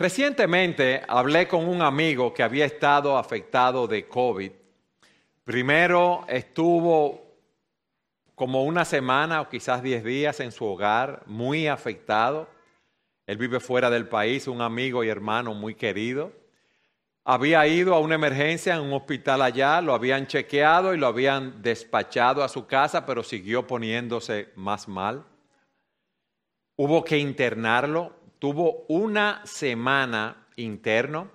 Recientemente 0.00 1.02
hablé 1.06 1.46
con 1.46 1.68
un 1.68 1.82
amigo 1.82 2.32
que 2.32 2.42
había 2.42 2.64
estado 2.64 3.18
afectado 3.18 3.86
de 3.86 4.08
COVID. 4.08 4.50
Primero 5.44 6.24
estuvo 6.26 7.20
como 8.34 8.64
una 8.64 8.86
semana 8.86 9.42
o 9.42 9.50
quizás 9.50 9.82
diez 9.82 10.02
días 10.02 10.40
en 10.40 10.52
su 10.52 10.64
hogar, 10.64 11.22
muy 11.26 11.66
afectado. 11.66 12.48
Él 13.26 13.36
vive 13.36 13.60
fuera 13.60 13.90
del 13.90 14.08
país, 14.08 14.48
un 14.48 14.62
amigo 14.62 15.04
y 15.04 15.10
hermano 15.10 15.52
muy 15.52 15.74
querido. 15.74 16.32
Había 17.22 17.66
ido 17.66 17.94
a 17.94 18.00
una 18.00 18.14
emergencia 18.14 18.76
en 18.76 18.80
un 18.80 18.94
hospital 18.94 19.42
allá, 19.42 19.82
lo 19.82 19.92
habían 19.92 20.26
chequeado 20.26 20.94
y 20.94 20.96
lo 20.96 21.08
habían 21.08 21.60
despachado 21.60 22.42
a 22.42 22.48
su 22.48 22.66
casa, 22.66 23.04
pero 23.04 23.22
siguió 23.22 23.66
poniéndose 23.66 24.48
más 24.56 24.88
mal. 24.88 25.26
Hubo 26.76 27.04
que 27.04 27.18
internarlo, 27.18 28.14
tuvo 28.40 28.86
una 28.88 29.42
semana 29.44 30.48
interno 30.56 31.30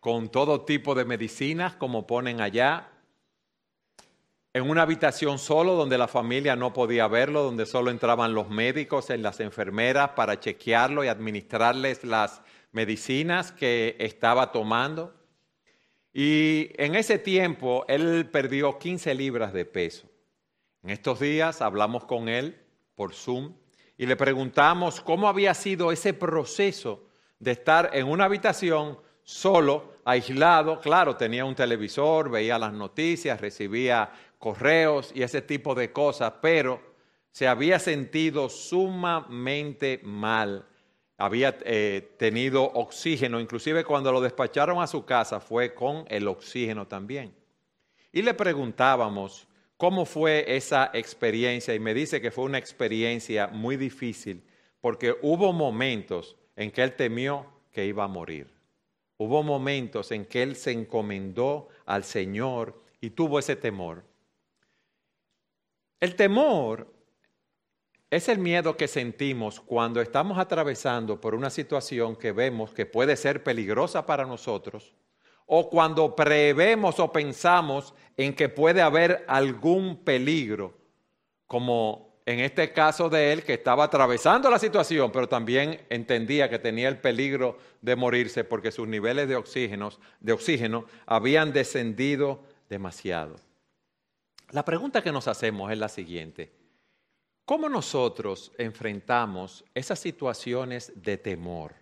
con 0.00 0.28
todo 0.28 0.64
tipo 0.64 0.94
de 0.94 1.04
medicinas, 1.04 1.74
como 1.76 2.06
ponen 2.06 2.40
allá, 2.40 2.90
en 4.52 4.68
una 4.68 4.82
habitación 4.82 5.38
solo 5.38 5.74
donde 5.74 5.96
la 5.96 6.08
familia 6.08 6.56
no 6.56 6.72
podía 6.72 7.06
verlo, 7.06 7.44
donde 7.44 7.66
solo 7.66 7.90
entraban 7.90 8.34
los 8.34 8.50
médicos 8.50 9.10
y 9.10 9.16
las 9.16 9.38
enfermeras 9.38 10.10
para 10.10 10.40
chequearlo 10.40 11.04
y 11.04 11.08
administrarles 11.08 12.02
las 12.02 12.42
medicinas 12.72 13.52
que 13.52 13.96
estaba 14.00 14.50
tomando. 14.50 15.14
Y 16.12 16.70
en 16.82 16.96
ese 16.96 17.18
tiempo 17.18 17.84
él 17.86 18.28
perdió 18.32 18.78
15 18.78 19.14
libras 19.14 19.52
de 19.52 19.64
peso. 19.64 20.08
En 20.82 20.90
estos 20.90 21.20
días 21.20 21.62
hablamos 21.62 22.04
con 22.06 22.28
él 22.28 22.60
por 22.96 23.14
Zoom 23.14 23.54
y 23.98 24.06
le 24.06 24.16
preguntamos 24.16 25.02
cómo 25.02 25.28
había 25.28 25.52
sido 25.52 25.92
ese 25.92 26.14
proceso 26.14 27.04
de 27.38 27.50
estar 27.50 27.90
en 27.92 28.08
una 28.08 28.24
habitación 28.24 28.98
solo, 29.22 29.92
aislado. 30.06 30.80
Claro, 30.80 31.16
tenía 31.16 31.44
un 31.44 31.54
televisor, 31.54 32.30
veía 32.30 32.58
las 32.58 32.72
noticias, 32.72 33.40
recibía 33.40 34.10
correos 34.38 35.12
y 35.14 35.22
ese 35.22 35.42
tipo 35.42 35.74
de 35.74 35.92
cosas, 35.92 36.32
pero 36.40 36.80
se 37.30 37.46
había 37.46 37.78
sentido 37.78 38.48
sumamente 38.48 40.00
mal 40.02 40.64
había 41.18 41.58
eh, 41.64 42.14
tenido 42.16 42.62
oxígeno, 42.62 43.40
inclusive 43.40 43.84
cuando 43.84 44.12
lo 44.12 44.20
despacharon 44.20 44.80
a 44.80 44.86
su 44.86 45.04
casa 45.04 45.40
fue 45.40 45.74
con 45.74 46.04
el 46.08 46.28
oxígeno 46.28 46.86
también. 46.86 47.34
Y 48.12 48.22
le 48.22 48.34
preguntábamos 48.34 49.47
cómo 49.78 50.04
fue 50.04 50.44
esa 50.56 50.90
experiencia 50.92 51.74
y 51.74 51.78
me 51.78 51.94
dice 51.94 52.20
que 52.20 52.32
fue 52.32 52.44
una 52.44 52.58
experiencia 52.58 53.46
muy 53.46 53.76
difícil 53.76 54.44
porque 54.80 55.16
hubo 55.22 55.52
momentos 55.52 56.36
en 56.56 56.70
que 56.70 56.82
él 56.82 56.94
temió 56.94 57.46
que 57.72 57.86
iba 57.86 58.04
a 58.04 58.08
morir. 58.08 58.52
Hubo 59.16 59.42
momentos 59.42 60.10
en 60.12 60.26
que 60.26 60.42
él 60.42 60.56
se 60.56 60.72
encomendó 60.72 61.68
al 61.86 62.04
Señor 62.04 62.82
y 63.00 63.10
tuvo 63.10 63.38
ese 63.38 63.56
temor. 63.56 64.04
El 66.00 66.16
temor 66.16 66.92
es 68.10 68.28
el 68.28 68.38
miedo 68.38 68.76
que 68.76 68.88
sentimos 68.88 69.60
cuando 69.60 70.00
estamos 70.00 70.38
atravesando 70.38 71.20
por 71.20 71.34
una 71.34 71.50
situación 71.50 72.16
que 72.16 72.32
vemos 72.32 72.72
que 72.72 72.86
puede 72.86 73.16
ser 73.16 73.44
peligrosa 73.44 74.06
para 74.06 74.24
nosotros 74.24 74.92
o 75.48 75.68
cuando 75.70 76.14
prevemos 76.14 77.00
o 77.00 77.10
pensamos 77.10 77.94
en 78.16 78.34
que 78.34 78.48
puede 78.48 78.82
haber 78.82 79.24
algún 79.26 80.04
peligro, 80.04 80.74
como 81.46 82.20
en 82.26 82.40
este 82.40 82.74
caso 82.74 83.08
de 83.08 83.32
él 83.32 83.42
que 83.42 83.54
estaba 83.54 83.84
atravesando 83.84 84.50
la 84.50 84.58
situación, 84.58 85.10
pero 85.10 85.26
también 85.26 85.80
entendía 85.88 86.50
que 86.50 86.58
tenía 86.58 86.88
el 86.88 86.98
peligro 86.98 87.56
de 87.80 87.96
morirse 87.96 88.44
porque 88.44 88.70
sus 88.70 88.86
niveles 88.86 89.26
de 89.26 89.36
oxígeno, 89.36 89.90
de 90.20 90.32
oxígeno 90.32 90.84
habían 91.06 91.54
descendido 91.54 92.42
demasiado. 92.68 93.36
La 94.50 94.66
pregunta 94.66 95.02
que 95.02 95.12
nos 95.12 95.28
hacemos 95.28 95.72
es 95.72 95.78
la 95.78 95.88
siguiente. 95.88 96.52
¿Cómo 97.46 97.70
nosotros 97.70 98.52
enfrentamos 98.58 99.64
esas 99.74 99.98
situaciones 99.98 100.92
de 100.94 101.16
temor? 101.16 101.74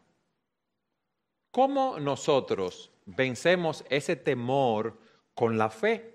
¿Cómo 1.51 1.99
nosotros 1.99 2.93
vencemos 3.07 3.85
ese 3.89 4.17
temor 4.17 4.99
con 5.35 5.57
la 5.57 5.71
fe? 5.71 6.15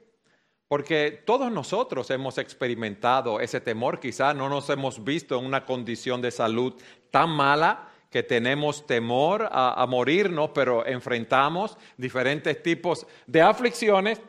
Porque 0.68 1.24
todos 1.26 1.52
nosotros 1.52 2.10
hemos 2.12 2.38
experimentado 2.38 3.40
ese 3.40 3.60
temor, 3.60 4.00
quizá 4.00 4.34
no 4.34 4.48
nos 4.48 4.70
hemos 4.70 5.04
visto 5.04 5.38
en 5.38 5.46
una 5.46 5.66
condición 5.66 6.22
de 6.22 6.32
salud 6.32 6.74
tan 7.10 7.30
mala 7.30 7.90
que 8.10 8.24
tenemos 8.24 8.86
temor 8.86 9.50
a, 9.52 9.82
a 9.82 9.86
morirnos, 9.88 10.52
pero 10.54 10.86
enfrentamos 10.86 11.78
diferentes 11.98 12.62
tipos 12.62 13.08
de 13.26 13.42
aflicciones 13.42 14.22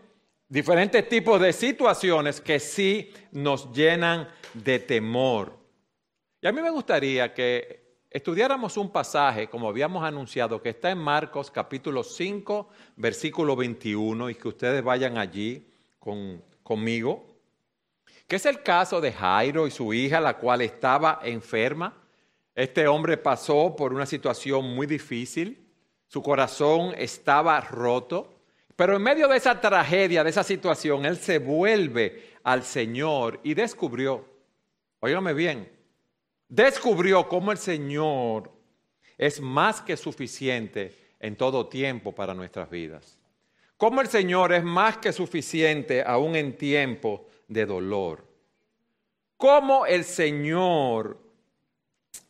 diferentes 0.52 1.08
tipos 1.08 1.40
de 1.40 1.50
situaciones 1.50 2.38
que 2.38 2.60
sí 2.60 3.10
nos 3.30 3.72
llenan 3.72 4.28
de 4.52 4.78
temor. 4.80 5.58
Y 6.42 6.46
a 6.46 6.52
mí 6.52 6.60
me 6.60 6.68
gustaría 6.68 7.32
que 7.32 7.81
estudiáramos 8.12 8.76
un 8.76 8.90
pasaje, 8.90 9.48
como 9.48 9.68
habíamos 9.68 10.04
anunciado, 10.04 10.60
que 10.60 10.68
está 10.68 10.90
en 10.90 10.98
Marcos 10.98 11.50
capítulo 11.50 12.04
5, 12.04 12.68
versículo 12.96 13.56
21, 13.56 14.30
y 14.30 14.34
que 14.34 14.48
ustedes 14.48 14.84
vayan 14.84 15.16
allí 15.16 15.66
con, 15.98 16.42
conmigo, 16.62 17.26
que 18.28 18.36
es 18.36 18.46
el 18.46 18.62
caso 18.62 19.00
de 19.00 19.12
Jairo 19.12 19.66
y 19.66 19.70
su 19.70 19.94
hija, 19.94 20.20
la 20.20 20.36
cual 20.36 20.60
estaba 20.60 21.20
enferma. 21.22 21.94
Este 22.54 22.86
hombre 22.86 23.16
pasó 23.16 23.74
por 23.74 23.94
una 23.94 24.06
situación 24.06 24.74
muy 24.74 24.86
difícil, 24.86 25.66
su 26.06 26.22
corazón 26.22 26.94
estaba 26.96 27.60
roto. 27.60 28.28
Pero 28.76 28.96
en 28.96 29.02
medio 29.02 29.28
de 29.28 29.36
esa 29.36 29.60
tragedia, 29.60 30.24
de 30.24 30.30
esa 30.30 30.42
situación, 30.42 31.04
él 31.04 31.16
se 31.16 31.38
vuelve 31.38 32.32
al 32.42 32.62
Señor 32.62 33.40
y 33.42 33.54
descubrió, 33.54 34.24
óigame 35.00 35.34
bien, 35.34 35.70
descubrió 36.52 37.26
cómo 37.28 37.50
el 37.50 37.56
Señor 37.56 38.52
es 39.16 39.40
más 39.40 39.80
que 39.80 39.96
suficiente 39.96 41.14
en 41.18 41.34
todo 41.34 41.66
tiempo 41.66 42.14
para 42.14 42.34
nuestras 42.34 42.68
vidas. 42.68 43.18
Cómo 43.78 44.02
el 44.02 44.08
Señor 44.08 44.52
es 44.52 44.62
más 44.62 44.98
que 44.98 45.14
suficiente 45.14 46.04
aún 46.06 46.36
en 46.36 46.58
tiempo 46.58 47.26
de 47.48 47.64
dolor. 47.64 48.26
Cómo 49.38 49.86
el 49.86 50.04
Señor 50.04 51.18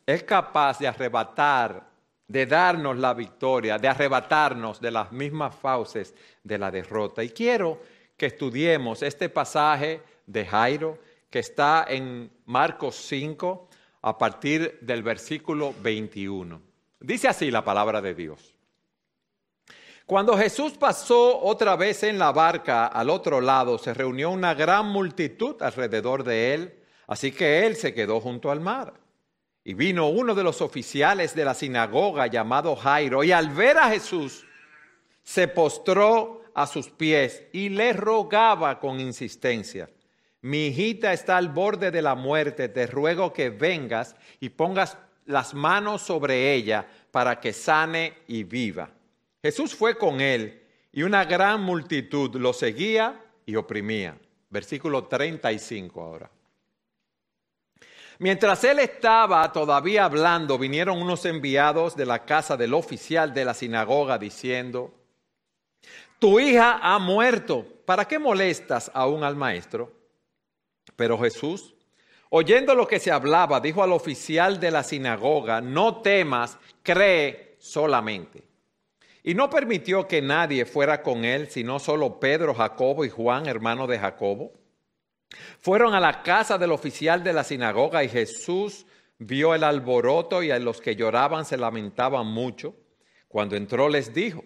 es 0.05 0.23
capaz 0.23 0.79
de 0.79 0.87
arrebatar 0.87 1.91
de 2.25 2.45
darnos 2.45 2.97
la 2.97 3.13
victoria, 3.13 3.77
de 3.77 3.89
arrebatarnos 3.89 4.79
de 4.79 4.89
las 4.89 5.11
mismas 5.11 5.53
fauces 5.53 6.15
de 6.41 6.57
la 6.57 6.71
derrota. 6.71 7.21
Y 7.21 7.29
quiero 7.29 7.81
que 8.15 8.27
estudiemos 8.27 9.03
este 9.03 9.27
pasaje 9.27 10.01
de 10.25 10.45
Jairo 10.45 10.97
que 11.29 11.39
está 11.39 11.85
en 11.89 12.31
Marcos 12.45 12.95
5 12.95 13.67
a 14.03 14.17
partir 14.17 14.77
del 14.81 15.01
versículo 15.01 15.73
21. 15.81 16.61
Dice 16.99 17.27
así 17.27 17.49
la 17.49 17.63
palabra 17.63 18.01
de 18.01 18.13
Dios. 18.13 18.53
Cuando 20.05 20.37
Jesús 20.37 20.73
pasó 20.73 21.39
otra 21.41 21.77
vez 21.77 22.03
en 22.03 22.19
la 22.19 22.33
barca 22.33 22.87
al 22.87 23.09
otro 23.09 23.39
lado, 23.39 23.77
se 23.77 23.93
reunió 23.93 24.29
una 24.29 24.53
gran 24.53 24.87
multitud 24.87 25.55
alrededor 25.61 26.25
de 26.25 26.53
él, 26.53 26.79
así 27.07 27.31
que 27.31 27.65
él 27.65 27.77
se 27.77 27.93
quedó 27.93 28.19
junto 28.19 28.51
al 28.51 28.59
mar. 28.59 28.93
Y 29.63 29.73
vino 29.73 30.09
uno 30.09 30.35
de 30.35 30.43
los 30.43 30.61
oficiales 30.61 31.33
de 31.33 31.45
la 31.45 31.53
sinagoga 31.53 32.27
llamado 32.27 32.75
Jairo, 32.75 33.23
y 33.23 33.31
al 33.31 33.51
ver 33.51 33.77
a 33.77 33.89
Jesús, 33.89 34.45
se 35.23 35.47
postró 35.47 36.41
a 36.53 36.67
sus 36.67 36.89
pies 36.89 37.43
y 37.53 37.69
le 37.69 37.93
rogaba 37.93 38.81
con 38.81 38.99
insistencia, 38.99 39.89
mi 40.43 40.67
hijita 40.67 41.13
está 41.13 41.37
al 41.37 41.47
borde 41.47 41.89
de 41.89 42.01
la 42.01 42.15
muerte, 42.15 42.67
te 42.67 42.85
ruego 42.85 43.31
que 43.31 43.49
vengas 43.49 44.13
y 44.41 44.49
pongas 44.49 44.97
las 45.25 45.53
manos 45.53 46.01
sobre 46.01 46.53
ella 46.53 46.85
para 47.11 47.39
que 47.39 47.53
sane 47.53 48.13
y 48.27 48.43
viva. 48.43 48.89
Jesús 49.41 49.73
fue 49.73 49.97
con 49.97 50.19
él 50.19 50.61
y 50.91 51.03
una 51.03 51.23
gran 51.23 51.61
multitud 51.61 52.35
lo 52.35 52.51
seguía 52.51 53.21
y 53.45 53.55
oprimía. 53.55 54.17
Versículo 54.49 55.05
35 55.05 56.01
ahora. 56.01 56.29
Mientras 58.19 58.65
él 58.65 58.79
estaba 58.79 59.49
todavía 59.53 60.03
hablando, 60.03 60.57
vinieron 60.57 61.01
unos 61.01 61.23
enviados 61.23 61.95
de 61.95 62.05
la 62.05 62.25
casa 62.25 62.57
del 62.57 62.73
oficial 62.73 63.33
de 63.33 63.45
la 63.45 63.53
sinagoga 63.53 64.17
diciendo, 64.17 64.93
tu 66.19 66.37
hija 66.41 66.79
ha 66.81 66.99
muerto, 66.99 67.65
¿para 67.85 68.05
qué 68.05 68.19
molestas 68.19 68.91
aún 68.93 69.23
al 69.23 69.37
maestro? 69.37 70.02
Pero 70.95 71.17
Jesús, 71.17 71.73
oyendo 72.29 72.75
lo 72.75 72.87
que 72.87 72.99
se 72.99 73.11
hablaba, 73.11 73.59
dijo 73.59 73.83
al 73.83 73.91
oficial 73.91 74.59
de 74.59 74.71
la 74.71 74.83
sinagoga, 74.83 75.61
no 75.61 76.01
temas, 76.01 76.57
cree 76.81 77.55
solamente. 77.59 78.43
Y 79.23 79.35
no 79.35 79.49
permitió 79.49 80.07
que 80.07 80.21
nadie 80.21 80.65
fuera 80.65 81.01
con 81.01 81.23
él, 81.23 81.49
sino 81.49 81.79
solo 81.79 82.19
Pedro, 82.19 82.53
Jacobo 82.53 83.05
y 83.05 83.09
Juan, 83.09 83.47
hermano 83.47 83.87
de 83.87 83.97
Jacobo. 83.97 84.51
Fueron 85.59 85.93
a 85.93 85.99
la 85.99 86.21
casa 86.23 86.57
del 86.57 86.71
oficial 86.71 87.23
de 87.23 87.33
la 87.33 87.43
sinagoga 87.43 88.03
y 88.03 88.09
Jesús 88.09 88.85
vio 89.17 89.55
el 89.55 89.63
alboroto 89.63 90.43
y 90.43 90.51
a 90.51 90.59
los 90.59 90.81
que 90.81 90.95
lloraban 90.95 91.45
se 91.45 91.57
lamentaban 91.57 92.27
mucho. 92.27 92.75
Cuando 93.27 93.55
entró 93.55 93.89
les 93.89 94.13
dijo, 94.13 94.43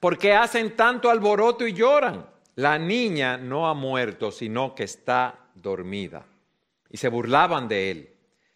¿por 0.00 0.18
qué 0.18 0.34
hacen 0.34 0.76
tanto 0.76 1.08
alboroto 1.08 1.66
y 1.66 1.72
lloran? 1.72 2.28
La 2.56 2.78
niña 2.78 3.36
no 3.36 3.68
ha 3.68 3.74
muerto, 3.74 4.32
sino 4.32 4.74
que 4.74 4.84
está 4.84 5.50
dormida. 5.54 6.24
Y 6.90 6.96
se 6.96 7.08
burlaban 7.08 7.68
de 7.68 7.90
él. 7.90 8.10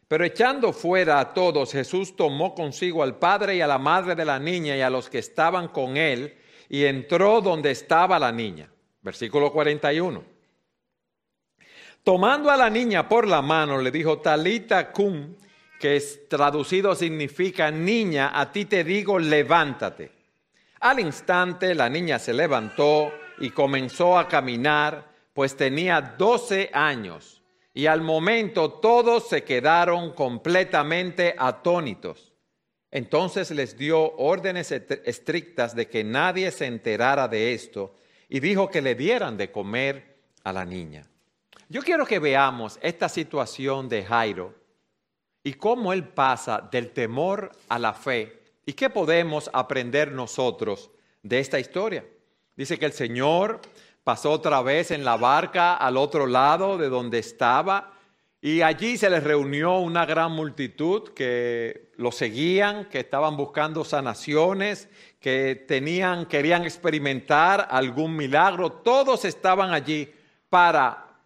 Pero 0.09 0.25
echando 0.25 0.73
fuera 0.73 1.21
a 1.21 1.35
todos, 1.35 1.73
Jesús 1.73 2.17
tomó 2.17 2.55
consigo 2.55 3.03
al 3.03 3.19
padre 3.19 3.57
y 3.57 3.61
a 3.61 3.67
la 3.67 3.79
madre 3.79 4.15
de 4.15 4.25
la 4.25 4.39
niña 4.39 4.77
y 4.77 4.81
a 4.81 4.91
los 4.91 5.09
que 5.09 5.19
estaban 5.19 5.69
con 5.69 5.97
él, 5.97 6.35
y 6.69 6.85
entró 6.85 7.41
donde 7.41 7.71
estaba 7.71 8.19
la 8.19 8.33
niña. 8.33 8.71
Versículo 9.03 9.53
41. 9.53 10.25
Tomando 12.03 12.51
a 12.51 12.57
la 12.57 12.71
niña 12.71 13.07
por 13.07 13.29
la 13.29 13.43
mano, 13.43 13.79
le 13.79 13.91
dijo, 13.91 14.19
Talita 14.19 14.91
cum, 14.93 15.35
que 15.79 15.97
es 15.97 16.27
traducido 16.27 16.95
significa, 16.95 17.71
niña, 17.71 18.33
a 18.35 18.51
ti 18.51 18.65
te 18.65 18.83
digo, 18.83 19.19
levántate. 19.19 20.11
Al 20.81 21.01
instante 21.01 21.75
la 21.75 21.91
niña 21.91 22.19
se 22.19 22.33
levantó 22.33 23.13
y 23.41 23.51
comenzó 23.51 24.19
a 24.19 24.29
caminar, 24.29 25.11
pues 25.33 25.57
tenía 25.57 26.01
doce 26.01 26.71
años 26.73 27.43
y 27.73 27.87
al 27.87 28.03
momento 28.03 28.71
todos 28.71 29.29
se 29.29 29.43
quedaron 29.43 30.13
completamente 30.13 31.35
atónitos. 31.39 32.35
Entonces 32.91 33.51
les 33.53 33.77
dio 33.79 34.17
órdenes 34.17 34.73
estrictas 34.73 35.75
de 35.75 35.89
que 35.89 36.05
nadie 36.05 36.51
se 36.51 36.67
enterara 36.67 37.29
de 37.29 37.55
esto 37.55 37.95
y 38.29 38.41
dijo 38.41 38.69
que 38.69 38.83
le 38.83 38.95
dieran 38.95 39.37
de 39.37 39.51
comer 39.51 40.17
a 40.45 40.53
la 40.53 40.65
niña. 40.65 41.07
Yo 41.69 41.83
quiero 41.83 42.05
que 42.05 42.19
veamos 42.19 42.79
esta 42.83 43.09
situación 43.09 43.89
de 43.89 44.05
Jairo 44.05 44.55
y 45.45 45.55
cómo 45.55 45.93
él 45.93 46.09
pasa 46.09 46.69
del 46.71 46.91
temor 46.91 47.53
a 47.69 47.79
la 47.79 47.95
fe 47.95 48.43
y 48.67 48.73
qué 48.73 48.91
podemos 48.91 49.49
aprender 49.53 50.11
nosotros 50.11 50.91
de 51.23 51.39
esta 51.39 51.61
historia. 51.61 52.05
Dice 52.61 52.79
que 52.79 52.85
el 52.85 52.93
Señor 52.93 53.63
pasó 54.05 54.33
otra 54.33 54.61
vez 54.61 54.91
en 54.91 55.03
la 55.03 55.17
barca 55.17 55.77
al 55.77 55.97
otro 55.97 56.27
lado 56.27 56.77
de 56.77 56.91
donde 56.91 57.19
estaba 57.19 57.95
y 58.39 58.61
allí 58.61 58.99
se 58.99 59.09
les 59.09 59.25
reunió 59.25 59.79
una 59.79 60.05
gran 60.05 60.33
multitud 60.33 61.15
que 61.15 61.91
lo 61.97 62.13
seguían, 62.13 62.85
que 62.91 63.01
estaban 63.01 63.39
buscando 63.39 63.83
sanaciones, 63.83 64.91
que 65.21 65.65
tenían, 65.67 66.27
querían 66.27 66.65
experimentar 66.65 67.67
algún 67.71 68.15
milagro. 68.15 68.71
Todos 68.71 69.25
estaban 69.25 69.73
allí 69.73 70.13
para 70.51 71.17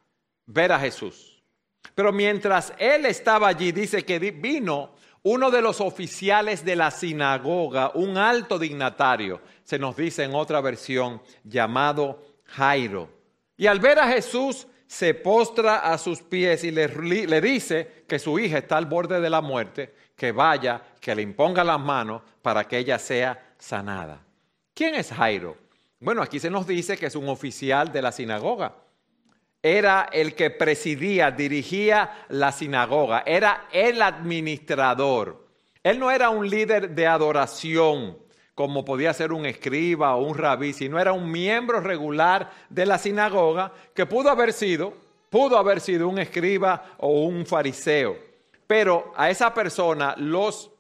ver 0.47 0.71
a 0.71 0.79
Jesús. 0.79 1.43
Pero 1.97 2.13
mientras 2.13 2.73
él 2.79 3.07
estaba 3.07 3.49
allí, 3.49 3.73
dice 3.73 4.05
que 4.05 4.21
vino 4.21 4.95
uno 5.25 5.51
de 5.51 5.63
los 5.63 5.81
oficiales 5.81 6.65
de 6.65 6.77
la 6.77 6.91
sinagoga, 6.91 7.91
un 7.95 8.19
alto 8.19 8.59
dignatario, 8.59 9.41
se 9.63 9.79
nos 9.79 9.97
dice 9.97 10.25
en 10.25 10.35
otra 10.35 10.61
versión, 10.61 11.23
llamado 11.43 12.23
Jairo. 12.45 13.09
Y 13.57 13.67
al 13.67 13.81
ver 13.81 13.99
a 13.99 14.09
Jesús, 14.09 14.67
se 14.87 15.15
postra 15.15 15.79
a 15.79 15.97
sus 15.97 16.21
pies 16.21 16.63
y 16.65 16.71
le, 16.71 16.89
le, 17.27 17.41
dice 17.41 18.05
que 18.07 18.19
su 18.19 18.39
hija 18.39 18.59
está 18.59 18.77
al 18.77 18.85
borde 18.85 19.19
de 19.19 19.31
la 19.31 19.41
muerte, 19.41 19.95
que 20.15 20.31
vaya, 20.31 20.83
que 21.01 21.15
le 21.15 21.23
imponga 21.23 21.65
las 21.65 21.81
manos 21.81 22.23
para 22.43 22.69
que 22.69 22.77
ella 22.77 22.99
sea 22.99 23.55
sanada. 23.59 24.23
¿Quién 24.75 24.95
es 24.95 25.11
Jairo? 25.11 25.57
Bueno, 26.01 26.21
aquí 26.21 26.39
se 26.39 26.51
nos 26.51 26.67
dice 26.67 26.99
que 26.99 27.07
es 27.07 27.17
un 27.17 27.31
oficial 27.31 27.91
de 27.91 28.03
la 28.03 28.13
sinagoga. 28.13 28.75
Era 29.65 30.11
el 30.13 30.35
que 30.35 30.51
presidía, 30.51 31.31
dirigía 31.31 32.27
la 32.29 32.53
sinagoga, 32.53 33.23
era 33.25 33.67
el 33.73 34.03
administrador. 34.03 35.49
Él 35.83 35.99
no 35.99 36.11
era 36.11 36.29
un 36.29 36.51
líder 36.51 36.91
de 36.91 37.07
adoración, 37.07 38.19
como 38.55 38.85
podía 38.85 39.15
ser 39.15 39.33
un 39.33 39.47
escriba 39.47 40.17
o 40.17 40.23
un 40.27 40.37
rabí, 40.37 40.75
sino 40.75 41.01
era 41.01 41.15
un 41.15 41.33
miembro 41.33 41.81
regular 41.81 42.51
de 42.69 42.85
la 42.85 42.99
sinagoga 42.99 43.73
que 43.95 44.05
pudo 44.05 44.29
haber 44.29 44.53
sido, 44.53 44.93
pudo 45.31 45.57
haber 45.57 45.81
sido 45.81 46.11
un 46.11 46.19
escriba 46.19 46.97
o 46.99 47.23
un 47.23 47.47
fariseo. 47.47 48.19
Pero 48.67 49.15
a 49.17 49.31
esa 49.31 49.55
persona 49.55 50.15
los 50.19 50.73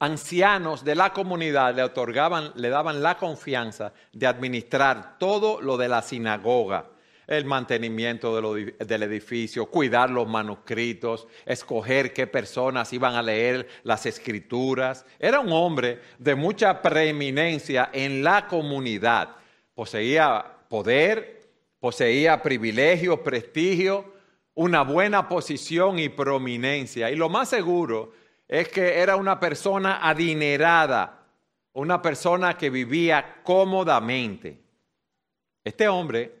ancianos 0.00 0.82
de 0.82 0.96
la 0.96 1.12
comunidad 1.12 1.76
le 1.76 1.84
otorgaban, 1.84 2.50
le 2.56 2.70
daban 2.70 3.04
la 3.04 3.16
confianza 3.16 3.92
de 4.12 4.26
administrar 4.26 5.16
todo 5.20 5.60
lo 5.60 5.76
de 5.76 5.86
la 5.86 6.02
sinagoga 6.02 6.97
el 7.28 7.44
mantenimiento 7.44 8.34
del 8.78 9.02
edificio, 9.02 9.66
cuidar 9.66 10.08
los 10.08 10.26
manuscritos, 10.26 11.28
escoger 11.44 12.14
qué 12.14 12.26
personas 12.26 12.90
iban 12.94 13.14
a 13.14 13.22
leer 13.22 13.68
las 13.82 14.06
escrituras. 14.06 15.04
Era 15.18 15.38
un 15.38 15.52
hombre 15.52 16.00
de 16.18 16.34
mucha 16.34 16.80
preeminencia 16.80 17.90
en 17.92 18.24
la 18.24 18.46
comunidad. 18.46 19.36
Poseía 19.74 20.42
poder, 20.70 21.50
poseía 21.78 22.42
privilegio, 22.42 23.22
prestigio, 23.22 24.10
una 24.54 24.82
buena 24.82 25.28
posición 25.28 25.98
y 25.98 26.08
prominencia. 26.08 27.10
Y 27.10 27.14
lo 27.16 27.28
más 27.28 27.50
seguro 27.50 28.12
es 28.48 28.68
que 28.68 29.00
era 29.00 29.16
una 29.16 29.38
persona 29.38 30.00
adinerada, 30.08 31.26
una 31.74 32.00
persona 32.00 32.56
que 32.56 32.70
vivía 32.70 33.42
cómodamente. 33.42 34.58
Este 35.62 35.86
hombre 35.86 36.38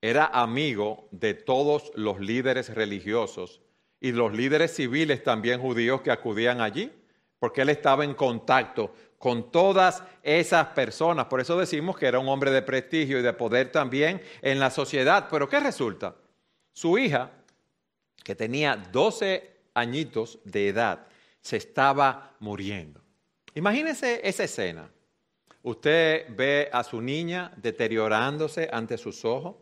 era 0.00 0.26
amigo 0.26 1.08
de 1.10 1.34
todos 1.34 1.92
los 1.94 2.20
líderes 2.20 2.74
religiosos 2.74 3.60
y 4.00 4.12
los 4.12 4.32
líderes 4.32 4.74
civiles 4.74 5.22
también 5.22 5.60
judíos 5.60 6.00
que 6.00 6.10
acudían 6.10 6.60
allí, 6.60 6.90
porque 7.38 7.62
él 7.62 7.68
estaba 7.68 8.04
en 8.04 8.14
contacto 8.14 8.94
con 9.18 9.50
todas 9.50 10.02
esas 10.22 10.68
personas. 10.68 11.26
Por 11.26 11.40
eso 11.40 11.58
decimos 11.58 11.98
que 11.98 12.06
era 12.06 12.18
un 12.18 12.28
hombre 12.28 12.50
de 12.50 12.62
prestigio 12.62 13.18
y 13.18 13.22
de 13.22 13.32
poder 13.34 13.70
también 13.70 14.22
en 14.40 14.58
la 14.58 14.70
sociedad. 14.70 15.28
Pero 15.30 15.48
¿qué 15.48 15.60
resulta? 15.60 16.16
Su 16.72 16.96
hija, 16.96 17.30
que 18.24 18.34
tenía 18.34 18.76
12 18.76 19.50
añitos 19.74 20.38
de 20.44 20.68
edad, 20.68 21.06
se 21.42 21.58
estaba 21.58 22.36
muriendo. 22.40 23.02
Imagínese 23.54 24.26
esa 24.26 24.44
escena. 24.44 24.90
Usted 25.62 26.26
ve 26.30 26.70
a 26.72 26.82
su 26.82 27.02
niña 27.02 27.52
deteriorándose 27.56 28.70
ante 28.72 28.96
sus 28.96 29.26
ojos 29.26 29.56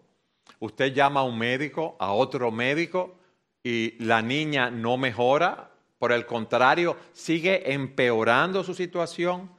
Usted 0.61 0.93
llama 0.93 1.21
a 1.21 1.25
un 1.25 1.39
médico, 1.39 1.97
a 1.99 2.13
otro 2.13 2.51
médico, 2.51 3.17
y 3.63 4.03
la 4.05 4.23
niña 4.23 4.71
no 4.71 4.97
mejora, 4.97 5.71
por 5.99 6.13
el 6.13 6.27
contrario, 6.27 6.97
sigue 7.13 7.73
empeorando 7.73 8.63
su 8.65 8.75
situación. 8.75 9.51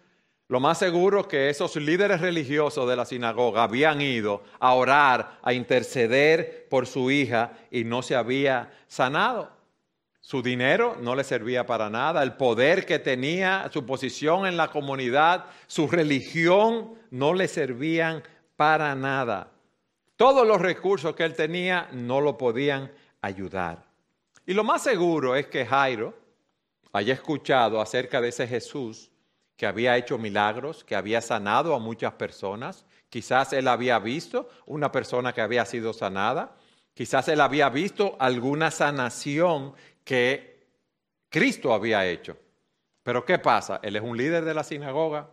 Lo 0.47 0.59
más 0.59 0.79
seguro 0.79 1.21
es 1.21 1.27
que 1.27 1.49
esos 1.49 1.75
líderes 1.75 2.21
religiosos 2.21 2.89
de 2.89 2.95
la 2.95 3.05
sinagoga 3.05 3.63
habían 3.63 4.01
ido 4.01 4.41
a 4.59 4.73
orar, 4.73 5.37
a 5.43 5.53
interceder 5.53 6.67
por 6.69 6.87
su 6.87 7.11
hija 7.11 7.53
y 7.69 7.83
no 7.83 8.01
se 8.01 8.15
había 8.15 8.71
sanado. 8.87 9.51
Su 10.21 10.41
dinero 10.41 10.97
no 11.01 11.15
le 11.15 11.23
servía 11.23 11.65
para 11.65 11.89
nada, 11.89 12.23
el 12.23 12.33
poder 12.33 12.85
que 12.85 12.99
tenía, 12.99 13.69
su 13.71 13.85
posición 13.85 14.45
en 14.45 14.57
la 14.57 14.69
comunidad, 14.69 15.45
su 15.67 15.87
religión 15.87 16.95
no 17.11 17.33
le 17.33 17.47
servían 17.47 18.23
para 18.55 18.95
nada. 18.95 19.51
Todos 20.19 20.45
los 20.45 20.59
recursos 20.59 21.15
que 21.15 21.23
él 21.23 21.33
tenía 21.33 21.87
no 21.93 22.19
lo 22.19 22.37
podían 22.37 22.91
ayudar. 23.21 23.85
Y 24.45 24.53
lo 24.53 24.65
más 24.65 24.83
seguro 24.83 25.33
es 25.33 25.47
que 25.47 25.65
Jairo 25.65 26.13
haya 26.91 27.13
escuchado 27.13 27.79
acerca 27.79 28.19
de 28.19 28.27
ese 28.27 28.45
Jesús 28.45 29.11
que 29.55 29.65
había 29.65 29.95
hecho 29.95 30.17
milagros, 30.17 30.83
que 30.83 30.97
había 30.97 31.21
sanado 31.21 31.73
a 31.73 31.79
muchas 31.79 32.11
personas. 32.15 32.85
Quizás 33.07 33.53
él 33.53 33.69
había 33.69 33.97
visto 33.99 34.49
una 34.65 34.91
persona 34.91 35.31
que 35.31 35.39
había 35.39 35.63
sido 35.63 35.93
sanada. 35.93 36.53
Quizás 36.93 37.29
él 37.29 37.39
había 37.39 37.69
visto 37.69 38.17
alguna 38.19 38.71
sanación 38.71 39.73
que 40.03 40.67
Cristo 41.29 41.73
había 41.73 42.05
hecho. 42.05 42.35
Pero 43.03 43.23
¿qué 43.23 43.39
pasa? 43.39 43.79
Él 43.83 43.95
es 43.95 44.01
un 44.01 44.17
líder 44.17 44.43
de 44.43 44.53
la 44.53 44.65
sinagoga, 44.65 45.29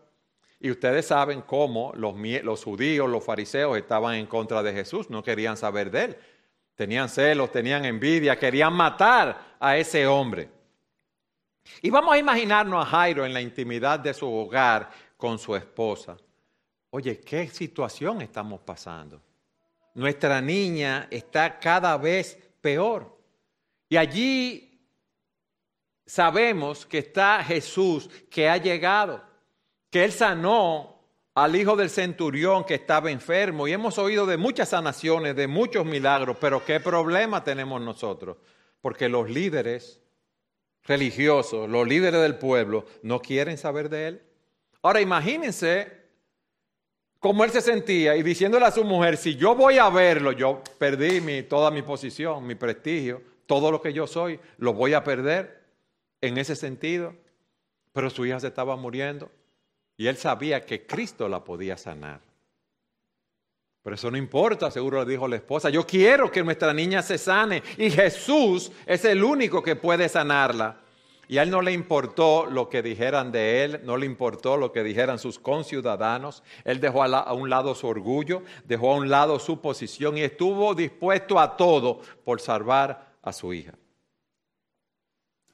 y 0.66 0.70
ustedes 0.72 1.06
saben 1.06 1.42
cómo 1.42 1.92
los, 1.94 2.64
judíos, 2.64 3.08
los 3.08 3.22
fariseos 3.22 3.78
estaban 3.78 4.16
en 4.16 4.26
contra 4.26 4.64
de 4.64 4.72
Jesús, 4.72 5.08
no 5.10 5.22
querían 5.22 5.56
saber 5.56 5.92
de 5.92 6.04
él. 6.06 6.16
Tenían 6.74 7.08
celos, 7.08 7.52
tenían 7.52 7.84
envidia, 7.84 8.36
querían 8.36 8.72
matar 8.72 9.54
a 9.60 9.76
ese 9.76 10.08
hombre. 10.08 10.50
Y 11.82 11.90
vamos 11.90 12.14
a 12.14 12.18
imaginarnos 12.18 12.84
a 12.84 12.90
Jairo 12.90 13.24
en 13.24 13.32
la 13.32 13.40
intimidad 13.40 14.00
de 14.00 14.12
su 14.12 14.26
hogar 14.26 14.90
con 15.16 15.38
su 15.38 15.54
esposa. 15.54 16.16
Oye, 16.90 17.20
¿qué 17.20 17.46
situación 17.46 18.20
estamos 18.20 18.60
pasando? 18.62 19.22
Nuestra 19.94 20.40
niña 20.40 21.06
está 21.12 21.60
cada 21.60 21.96
vez 21.96 22.36
peor. 22.60 23.16
Y 23.88 23.96
allí 23.96 24.80
sabemos 26.04 26.84
que 26.84 26.98
está 26.98 27.44
Jesús 27.44 28.10
que 28.28 28.48
ha 28.48 28.56
llegado 28.56 29.35
que 29.96 30.04
Él 30.04 30.12
sanó 30.12 30.94
al 31.34 31.56
hijo 31.56 31.74
del 31.74 31.88
centurión 31.88 32.64
que 32.64 32.74
estaba 32.74 33.10
enfermo 33.10 33.66
y 33.66 33.72
hemos 33.72 33.96
oído 33.96 34.26
de 34.26 34.36
muchas 34.36 34.68
sanaciones, 34.68 35.34
de 35.34 35.46
muchos 35.46 35.86
milagros, 35.86 36.36
pero 36.38 36.62
¿qué 36.62 36.80
problema 36.80 37.42
tenemos 37.42 37.80
nosotros? 37.80 38.36
Porque 38.82 39.08
los 39.08 39.30
líderes 39.30 40.02
religiosos, 40.84 41.66
los 41.70 41.88
líderes 41.88 42.20
del 42.20 42.36
pueblo, 42.36 42.84
no 43.00 43.20
quieren 43.20 43.56
saber 43.56 43.88
de 43.88 44.08
Él. 44.08 44.22
Ahora 44.82 45.00
imagínense 45.00 45.90
cómo 47.18 47.42
él 47.42 47.50
se 47.50 47.62
sentía 47.62 48.16
y 48.16 48.22
diciéndole 48.22 48.66
a 48.66 48.72
su 48.72 48.84
mujer, 48.84 49.16
si 49.16 49.36
yo 49.36 49.54
voy 49.54 49.78
a 49.78 49.88
verlo, 49.88 50.32
yo 50.32 50.60
perdí 50.78 51.22
mi, 51.22 51.42
toda 51.42 51.70
mi 51.70 51.80
posición, 51.80 52.46
mi 52.46 52.54
prestigio, 52.54 53.22
todo 53.46 53.70
lo 53.70 53.80
que 53.80 53.94
yo 53.94 54.06
soy, 54.06 54.38
lo 54.58 54.74
voy 54.74 54.92
a 54.92 55.02
perder 55.02 55.64
en 56.20 56.36
ese 56.36 56.54
sentido. 56.54 57.14
Pero 57.94 58.10
su 58.10 58.26
hija 58.26 58.38
se 58.40 58.48
estaba 58.48 58.76
muriendo 58.76 59.30
y 59.96 60.06
él 60.06 60.16
sabía 60.16 60.64
que 60.64 60.86
Cristo 60.86 61.28
la 61.28 61.42
podía 61.42 61.76
sanar. 61.76 62.20
Pero 63.82 63.94
eso 63.94 64.10
no 64.10 64.16
importa, 64.16 64.70
seguro 64.70 65.04
le 65.04 65.10
dijo 65.10 65.28
la 65.28 65.36
esposa, 65.36 65.70
yo 65.70 65.86
quiero 65.86 66.30
que 66.30 66.42
nuestra 66.42 66.74
niña 66.74 67.02
se 67.02 67.18
sane 67.18 67.62
y 67.78 67.88
Jesús 67.90 68.72
es 68.84 69.04
el 69.04 69.22
único 69.22 69.62
que 69.62 69.76
puede 69.76 70.08
sanarla. 70.08 70.80
Y 71.28 71.38
a 71.38 71.42
él 71.42 71.50
no 71.50 71.62
le 71.62 71.72
importó 71.72 72.46
lo 72.46 72.68
que 72.68 72.82
dijeran 72.82 73.32
de 73.32 73.64
él, 73.64 73.80
no 73.84 73.96
le 73.96 74.06
importó 74.06 74.56
lo 74.56 74.70
que 74.70 74.84
dijeran 74.84 75.18
sus 75.18 75.38
conciudadanos. 75.38 76.42
Él 76.64 76.80
dejó 76.80 77.02
a, 77.02 77.32
un 77.32 77.48
lado 77.48 77.74
su 77.74 77.86
orgullo, 77.86 78.42
dejó 78.64 78.92
a 78.92 78.96
un 78.96 79.08
lado 79.08 79.38
su 79.38 79.60
posición 79.60 80.18
y 80.18 80.22
estuvo 80.22 80.74
dispuesto 80.74 81.40
a 81.40 81.56
todo 81.56 82.00
por 82.24 82.40
salvar 82.40 83.14
a 83.22 83.32
su 83.32 83.52
hija. 83.52 83.74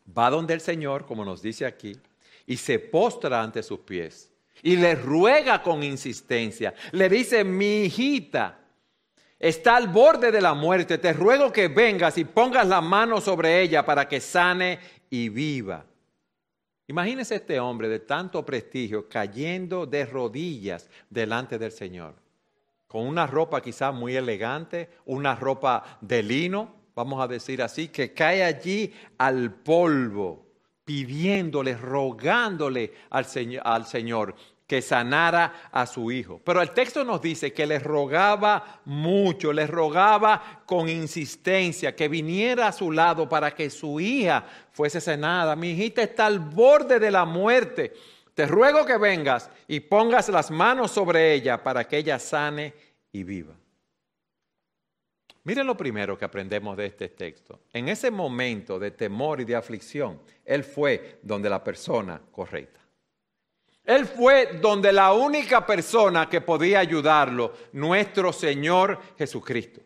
Va 0.07 0.29
donde 0.31 0.53
el 0.55 0.61
Señor, 0.61 1.07
como 1.07 1.25
nos 1.25 1.41
dice 1.41 1.65
aquí, 1.65 1.99
y 2.47 2.57
se 2.57 2.79
postra 2.79 3.43
ante 3.43 3.63
sus 3.63 3.81
pies 3.81 4.32
y 4.63 4.77
le 4.77 4.95
ruega 4.95 5.63
con 5.63 5.83
insistencia. 5.83 6.73
Le 6.93 7.09
dice, 7.09 7.45
mi 7.45 7.83
hijita, 7.83 8.59
está 9.39 9.77
al 9.77 9.89
borde 9.89 10.31
de 10.31 10.41
la 10.41 10.55
muerte, 10.55 10.99
te 10.99 11.13
ruego 11.13 11.53
que 11.53 11.69
vengas 11.69 12.17
y 12.17 12.25
pongas 12.25 12.67
la 12.67 12.81
mano 12.81 13.21
sobre 13.21 13.61
ella 13.61 13.85
para 13.85 14.09
que 14.09 14.21
sane 14.21 14.79
y 15.11 15.29
viva. 15.29 15.85
Imagínese 16.87 17.37
este 17.37 17.59
hombre 17.59 17.89
de 17.89 18.01
tanto 18.01 18.45
prestigio 18.45 19.09
cayendo 19.09 19.87
de 19.87 20.07
rodillas 20.07 20.89
delante 21.11 21.59
del 21.59 21.73
Señor, 21.73 22.15
con 22.87 23.07
una 23.07 23.27
ropa 23.27 23.61
quizá 23.61 23.91
muy 23.93 24.15
elegante, 24.15 24.91
una 25.07 25.35
ropa 25.35 25.99
de 26.01 26.23
lino, 26.23 26.75
vamos 26.95 27.23
a 27.23 27.27
decir 27.27 27.63
así, 27.63 27.89
que 27.89 28.13
cae 28.13 28.45
allí 28.45 28.93
al 29.19 29.55
polvo, 29.55 30.47
pidiéndole, 30.85 31.77
rogándole 31.77 32.93
al 33.11 33.25
Señor, 33.25 33.63
al 33.65 33.87
Señor 33.87 34.35
que 34.73 34.81
sanara 34.81 35.69
a 35.71 35.85
su 35.85 36.11
hijo. 36.11 36.41
Pero 36.43 36.63
el 36.63 36.71
texto 36.71 37.05
nos 37.05 37.21
dice 37.21 37.53
que 37.53 37.67
le 37.67 37.79
rogaba 37.79 38.81
mucho, 38.87 39.53
le 39.53 39.67
rogaba 39.67 40.63
con 40.65 40.89
insistencia 40.89 41.95
que 41.95 42.09
viniera 42.09 42.69
a 42.69 42.73
su 42.73 42.91
lado 42.91 43.29
para 43.29 43.55
que 43.55 43.69
su 43.69 44.01
hija 44.01 44.47
fuese 44.73 44.99
sanada. 44.99 45.57
Mi 45.57 45.73
hijita 45.73 46.01
está 46.01 46.25
al 46.25 46.39
borde 46.39 46.99
de 46.99 47.11
la 47.11 47.27
muerte. 47.27 47.93
Te 48.33 48.47
ruego 48.47 48.87
que 48.87 48.97
vengas 48.97 49.51
y 49.69 49.81
pongas 49.81 50.31
las 50.31 50.51
manos 50.51 50.91
sobre 50.91 51.35
ella 51.35 51.63
para 51.63 51.87
que 51.87 51.99
ella 51.99 52.19
sane 52.19 52.73
y 53.13 53.25
viva. 53.25 53.55
Miren 55.45 55.67
lo 55.67 55.77
primero 55.77 56.17
que 56.17 56.25
aprendemos 56.25 56.79
de 56.79 56.87
este 56.87 57.11
texto. 57.11 57.61
En 57.75 57.91
ese 57.91 58.11
momento 58.11 58.79
de 58.79 58.93
temor 58.93 59.39
y 59.43 59.45
de 59.45 59.55
aflicción, 59.55 60.23
Él 60.47 60.65
fue 60.65 61.19
donde 61.23 61.51
la 61.51 61.63
persona 61.63 62.23
correcta. 62.31 62.82
Él 63.85 64.07
fue 64.07 64.59
donde 64.61 64.93
la 64.93 65.13
única 65.13 65.67
persona 65.67 66.29
que 66.29 66.41
podía 66.41 66.79
ayudarlo, 66.79 67.53
nuestro 67.73 68.33
Señor 68.33 69.01
Jesucristo. 69.19 69.81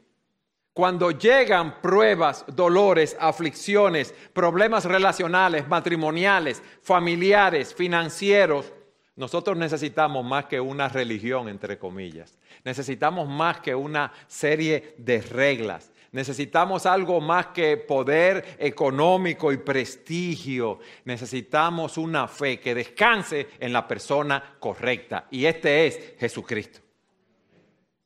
Cuando 0.75 1.11
llegan 1.11 1.81
pruebas, 1.81 2.45
dolores, 2.49 3.17
aflicciones, 3.19 4.15
problemas 4.35 4.85
relacionales, 4.85 5.67
matrimoniales, 5.67 6.62
familiares, 6.83 7.75
financieros, 7.75 8.71
nosotros 9.17 9.57
necesitamos 9.57 10.23
más 10.23 10.45
que 10.45 10.61
una 10.61 10.91
religión, 10.91 11.49
entre 11.49 11.79
comillas. 11.79 12.37
Necesitamos 12.65 13.26
más 13.26 13.61
que 13.61 13.75
una 13.75 14.12
serie 14.26 14.95
de 14.99 15.23
reglas. 15.23 15.91
Necesitamos 16.17 16.87
algo 16.87 17.21
más 17.21 17.49
que 17.49 17.77
poder 17.77 18.57
económico 18.59 19.53
y 19.53 19.59
prestigio. 19.59 20.79
Necesitamos 21.05 21.99
una 21.99 22.27
fe 22.27 22.59
que 22.59 22.75
descanse 22.75 23.49
en 23.61 23.71
la 23.71 23.87
persona 23.87 24.57
correcta. 24.59 25.27
Y 25.31 25.45
este 25.45 25.87
es 25.87 26.15
Jesucristo. 26.19 26.81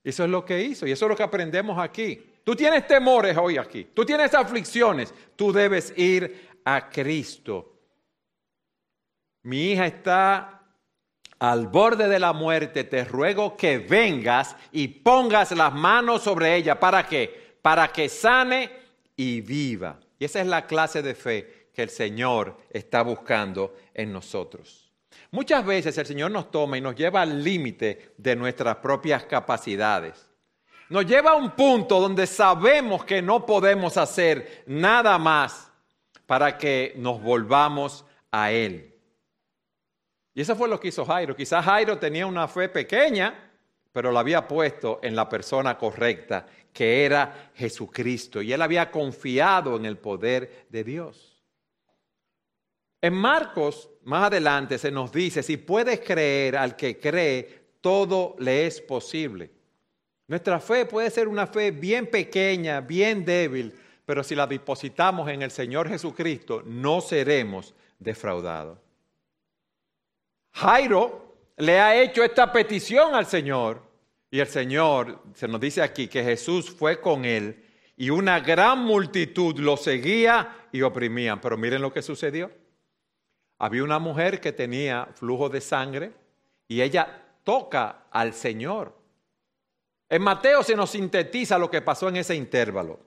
Eso 0.02 0.24
es 0.24 0.28
lo 0.28 0.44
que 0.44 0.60
hizo 0.60 0.88
y 0.88 0.90
eso 0.90 1.04
es 1.04 1.08
lo 1.08 1.14
que 1.14 1.22
aprendemos 1.22 1.78
aquí. 1.78 2.20
Tú 2.42 2.56
tienes 2.56 2.84
temores 2.88 3.36
hoy 3.36 3.58
aquí. 3.58 3.84
Tú 3.94 4.04
tienes 4.04 4.34
aflicciones. 4.34 5.14
Tú 5.36 5.52
debes 5.52 5.96
ir 5.96 6.48
a 6.64 6.90
Cristo. 6.90 7.76
Mi 9.44 9.70
hija 9.70 9.86
está 9.86 10.62
al 11.38 11.68
borde 11.68 12.08
de 12.08 12.18
la 12.18 12.32
muerte. 12.32 12.82
Te 12.82 13.04
ruego 13.04 13.56
que 13.56 13.78
vengas 13.78 14.56
y 14.72 14.88
pongas 14.88 15.52
las 15.52 15.72
manos 15.72 16.24
sobre 16.24 16.56
ella. 16.56 16.80
¿Para 16.80 17.06
qué? 17.06 17.39
Para 17.62 17.88
que 17.88 18.08
sane 18.08 18.70
y 19.16 19.40
viva. 19.40 19.98
Y 20.18 20.24
esa 20.24 20.40
es 20.40 20.46
la 20.46 20.66
clase 20.66 21.02
de 21.02 21.14
fe 21.14 21.68
que 21.74 21.82
el 21.82 21.90
Señor 21.90 22.56
está 22.70 23.02
buscando 23.02 23.74
en 23.94 24.12
nosotros. 24.12 24.90
Muchas 25.30 25.64
veces 25.64 25.96
el 25.98 26.06
Señor 26.06 26.30
nos 26.30 26.50
toma 26.50 26.76
y 26.78 26.80
nos 26.80 26.96
lleva 26.96 27.22
al 27.22 27.42
límite 27.42 28.14
de 28.16 28.34
nuestras 28.36 28.76
propias 28.76 29.24
capacidades. 29.24 30.28
Nos 30.88 31.06
lleva 31.06 31.32
a 31.32 31.36
un 31.36 31.52
punto 31.52 32.00
donde 32.00 32.26
sabemos 32.26 33.04
que 33.04 33.22
no 33.22 33.46
podemos 33.46 33.96
hacer 33.96 34.64
nada 34.66 35.18
más 35.18 35.70
para 36.26 36.58
que 36.58 36.94
nos 36.96 37.22
volvamos 37.22 38.04
a 38.32 38.50
Él. 38.50 38.92
Y 40.34 40.40
eso 40.40 40.56
fue 40.56 40.68
lo 40.68 40.80
que 40.80 40.88
hizo 40.88 41.04
Jairo. 41.04 41.36
Quizás 41.36 41.64
Jairo 41.64 41.98
tenía 41.98 42.26
una 42.26 42.48
fe 42.48 42.68
pequeña, 42.68 43.52
pero 43.92 44.10
la 44.10 44.20
había 44.20 44.46
puesto 44.46 45.00
en 45.02 45.14
la 45.14 45.28
persona 45.28 45.76
correcta 45.76 46.46
que 46.72 47.04
era 47.04 47.50
Jesucristo 47.54 48.42
y 48.42 48.52
él 48.52 48.62
había 48.62 48.90
confiado 48.90 49.76
en 49.76 49.84
el 49.84 49.98
poder 49.98 50.66
de 50.68 50.84
Dios. 50.84 51.42
En 53.02 53.14
Marcos, 53.14 53.88
más 54.04 54.24
adelante, 54.24 54.78
se 54.78 54.90
nos 54.90 55.10
dice, 55.10 55.42
si 55.42 55.56
puedes 55.56 56.00
creer 56.00 56.56
al 56.56 56.76
que 56.76 56.98
cree, 56.98 57.60
todo 57.80 58.36
le 58.38 58.66
es 58.66 58.80
posible. 58.80 59.50
Nuestra 60.26 60.60
fe 60.60 60.84
puede 60.84 61.10
ser 61.10 61.26
una 61.26 61.46
fe 61.46 61.70
bien 61.70 62.06
pequeña, 62.06 62.80
bien 62.80 63.24
débil, 63.24 63.74
pero 64.04 64.22
si 64.22 64.34
la 64.34 64.46
depositamos 64.46 65.28
en 65.28 65.42
el 65.42 65.50
Señor 65.50 65.88
Jesucristo, 65.88 66.62
no 66.66 67.00
seremos 67.00 67.74
defraudados. 67.98 68.78
Jairo 70.52 71.36
le 71.56 71.80
ha 71.80 72.00
hecho 72.00 72.22
esta 72.22 72.52
petición 72.52 73.14
al 73.14 73.26
Señor 73.26 73.89
y 74.30 74.38
el 74.38 74.46
Señor, 74.46 75.22
se 75.34 75.48
nos 75.48 75.60
dice 75.60 75.82
aquí 75.82 76.06
que 76.06 76.22
Jesús 76.22 76.70
fue 76.70 77.00
con 77.00 77.24
él 77.24 77.64
y 77.96 78.10
una 78.10 78.38
gran 78.40 78.78
multitud 78.78 79.58
lo 79.58 79.76
seguía 79.76 80.68
y 80.70 80.82
oprimían. 80.82 81.40
Pero 81.40 81.56
miren 81.56 81.82
lo 81.82 81.92
que 81.92 82.00
sucedió. 82.00 82.50
Había 83.58 83.82
una 83.82 83.98
mujer 83.98 84.40
que 84.40 84.52
tenía 84.52 85.08
flujo 85.14 85.48
de 85.48 85.60
sangre 85.60 86.12
y 86.68 86.80
ella 86.80 87.24
toca 87.42 88.04
al 88.10 88.32
Señor. 88.32 88.96
En 90.08 90.22
Mateo 90.22 90.62
se 90.62 90.76
nos 90.76 90.90
sintetiza 90.90 91.58
lo 91.58 91.70
que 91.70 91.82
pasó 91.82 92.08
en 92.08 92.16
ese 92.16 92.34
intervalo. 92.36 93.00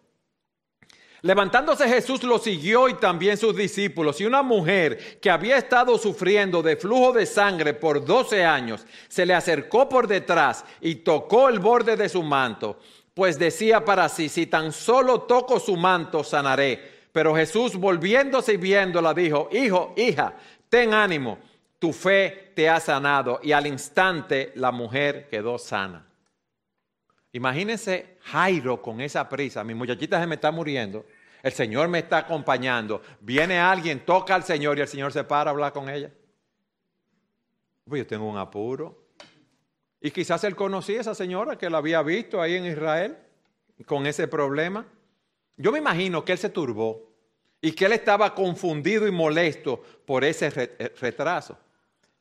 Levantándose 1.23 1.87
Jesús 1.87 2.21
lo 2.23 2.37
siguió 2.37 2.89
y 2.89 2.95
también 2.95 3.37
sus 3.37 3.55
discípulos. 3.55 4.19
Y 4.19 4.25
una 4.25 4.43
mujer 4.43 5.21
que 5.21 5.29
había 5.29 5.55
estado 5.55 5.97
sufriendo 5.97 6.61
de 6.61 6.75
flujo 6.75 7.13
de 7.13 7.25
sangre 7.25 7.73
por 7.73 8.03
12 8.03 8.43
años 8.43 8.85
se 9.07 9.25
le 9.25 9.33
acercó 9.33 9.87
por 9.87 10.05
detrás 10.05 10.65
y 10.81 10.95
tocó 10.95 11.47
el 11.47 11.59
borde 11.59 11.95
de 11.95 12.09
su 12.09 12.23
manto, 12.23 12.77
pues 13.13 13.39
decía 13.39 13.85
para 13.85 14.09
sí, 14.09 14.27
si 14.27 14.47
tan 14.47 14.73
solo 14.73 15.21
toco 15.21 15.61
su 15.61 15.77
manto, 15.77 16.25
sanaré. 16.25 17.05
Pero 17.13 17.33
Jesús 17.33 17.77
volviéndose 17.77 18.55
y 18.55 18.57
viéndola 18.57 19.13
dijo, 19.13 19.47
hijo, 19.53 19.93
hija, 19.95 20.33
ten 20.67 20.93
ánimo, 20.93 21.37
tu 21.79 21.93
fe 21.93 22.51
te 22.53 22.67
ha 22.67 22.81
sanado. 22.81 23.39
Y 23.41 23.53
al 23.53 23.65
instante 23.65 24.51
la 24.55 24.73
mujer 24.73 25.29
quedó 25.29 25.57
sana. 25.57 26.05
Imagínense 27.33 28.17
Jairo 28.21 28.81
con 28.81 29.01
esa 29.01 29.27
prisa, 29.27 29.63
mi 29.63 29.73
muchachita 29.73 30.21
se 30.21 30.27
me 30.27 30.35
está 30.35 30.51
muriendo, 30.51 31.05
el 31.41 31.51
Señor 31.51 31.87
me 31.89 31.99
está 31.99 32.19
acompañando, 32.19 33.01
viene 33.19 33.59
alguien, 33.59 34.05
toca 34.05 34.35
al 34.35 34.43
Señor 34.43 34.77
y 34.77 34.81
el 34.81 34.87
Señor 34.87 35.11
se 35.11 35.23
para 35.23 35.49
a 35.49 35.53
hablar 35.53 35.73
con 35.73 35.89
ella. 35.89 36.11
Pues 37.85 38.03
yo 38.03 38.07
tengo 38.07 38.29
un 38.29 38.37
apuro. 38.37 39.03
Y 39.99 40.11
quizás 40.11 40.43
él 40.43 40.55
conocía 40.55 40.99
a 40.99 41.01
esa 41.01 41.15
señora 41.15 41.57
que 41.57 41.69
la 41.69 41.79
había 41.79 42.01
visto 42.03 42.41
ahí 42.41 42.55
en 42.55 42.65
Israel 42.65 43.17
con 43.85 44.05
ese 44.05 44.27
problema. 44.27 44.85
Yo 45.57 45.71
me 45.71 45.79
imagino 45.79 46.23
que 46.23 46.33
él 46.33 46.37
se 46.37 46.49
turbó 46.49 47.09
y 47.61 47.71
que 47.71 47.85
él 47.85 47.93
estaba 47.93 48.35
confundido 48.35 49.07
y 49.07 49.11
molesto 49.11 49.81
por 50.05 50.23
ese 50.23 50.51
eh, 50.55 50.93
retraso. 50.99 51.57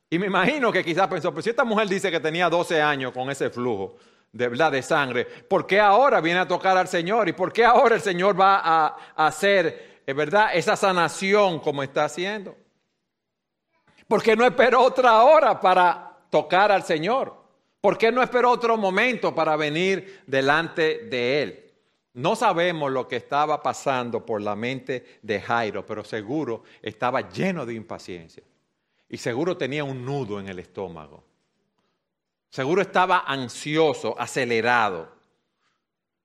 Y 0.09 0.19
me 0.19 0.26
imagino 0.26 0.73
que 0.73 0.85
quizás 0.85 1.09
pensó, 1.09 1.33
pues 1.33 1.45
si 1.45 1.50
esta 1.50 1.64
mujer 1.64 1.88
dice 1.88 2.11
que 2.11 2.21
tenía 2.21 2.49
12 2.49 2.81
años 2.81 3.12
con 3.12 3.31
ese 3.31 3.50
flujo, 3.50 3.97
de, 4.33 4.49
¿verdad? 4.49 4.73
de 4.73 4.83
sangre. 4.83 5.25
¿Por 5.25 5.67
qué 5.67 5.79
ahora 5.79 6.21
viene 6.21 6.41
a 6.41 6.49
tocar 6.49 6.77
al 6.77 6.89
Señor? 6.89 7.29
¿Y 7.29 7.33
por 7.33 7.53
qué 7.53 7.65
ahora 7.65 7.95
el 7.95 8.01
Señor 8.01 8.39
va 8.39 8.61
a, 8.65 8.97
hacer, 9.27 10.03
eh, 10.07 10.12
¿verdad? 10.12 10.51
Esa 10.55 10.75
sanación 10.75 11.61
como 11.61 11.83
está 11.83 12.05
haciendo. 12.07 12.57
¿Por 14.09 14.23
qué 14.23 14.35
no 14.35 14.45
esperó 14.45 14.83
otra 14.83 15.23
hora 15.23 15.61
para 15.61 16.19
tocar 16.31 16.73
al 16.73 16.83
Señor? 16.83 17.35
¿Por 17.81 17.99
qué 17.99 18.11
no 18.11 18.23
esperó 18.23 18.51
otro 18.51 18.77
momento 18.77 19.35
para 19.35 19.57
venir 19.57 20.23
delante 20.27 21.05
de 21.05 21.43
Él? 21.43 21.73
No 22.15 22.37
sabemos 22.37 22.93
lo 22.93 23.09
que 23.09 23.17
estaba 23.17 23.62
pasando 23.62 24.25
por 24.25 24.43
la 24.43 24.55
mente 24.55 25.19
de 25.23 25.41
Jairo, 25.41 25.85
pero 25.87 26.05
seguro 26.05 26.62
estaba 26.83 27.31
lleno 27.31 27.65
de 27.65 27.75
impaciencia. 27.75 28.43
Y 29.09 29.17
seguro 29.17 29.57
tenía 29.57 29.83
un 29.83 30.05
nudo 30.05 30.39
en 30.39 30.49
el 30.49 30.59
estómago. 30.59 31.25
Seguro 32.52 32.82
estaba 32.82 33.21
ansioso, 33.21 34.14
acelerado. 34.21 35.11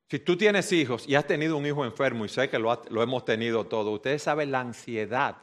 Si 0.10 0.20
tú 0.20 0.36
tienes 0.36 0.74
hijos 0.74 1.08
y 1.08 1.16
has 1.16 1.26
tenido 1.26 1.56
un 1.56 1.66
hijo 1.66 1.86
enfermo, 1.86 2.26
y 2.26 2.30
sé 2.30 2.50
que 2.50 2.60
lo, 2.60 2.74
hemos 3.02 3.24
tenido 3.24 3.66
todos, 3.66 3.94
ustedes 3.94 4.24
saben 4.24 4.52
la 4.52 4.60
ansiedad, 4.60 5.38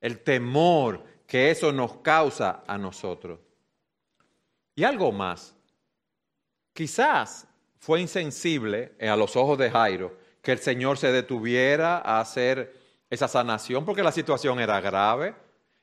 el 0.00 0.18
temor 0.18 1.04
que 1.28 1.52
eso 1.52 1.70
nos 1.70 1.98
causa 1.98 2.64
a 2.66 2.76
nosotros. 2.76 3.38
Y 4.74 4.82
algo 4.82 5.12
más. 5.12 5.54
Quizás 6.72 7.46
fue 7.78 8.00
insensible 8.00 8.96
a 9.00 9.14
los 9.14 9.36
ojos 9.36 9.56
de 9.56 9.70
Jairo 9.70 10.16
que 10.42 10.50
el 10.50 10.58
Señor 10.58 10.98
se 10.98 11.12
detuviera 11.12 11.98
a 11.98 12.18
hacer 12.18 12.76
esa 13.08 13.28
sanación 13.28 13.84
porque 13.84 14.02
la 14.02 14.10
situación 14.10 14.58
era 14.58 14.80
grave. 14.80 15.36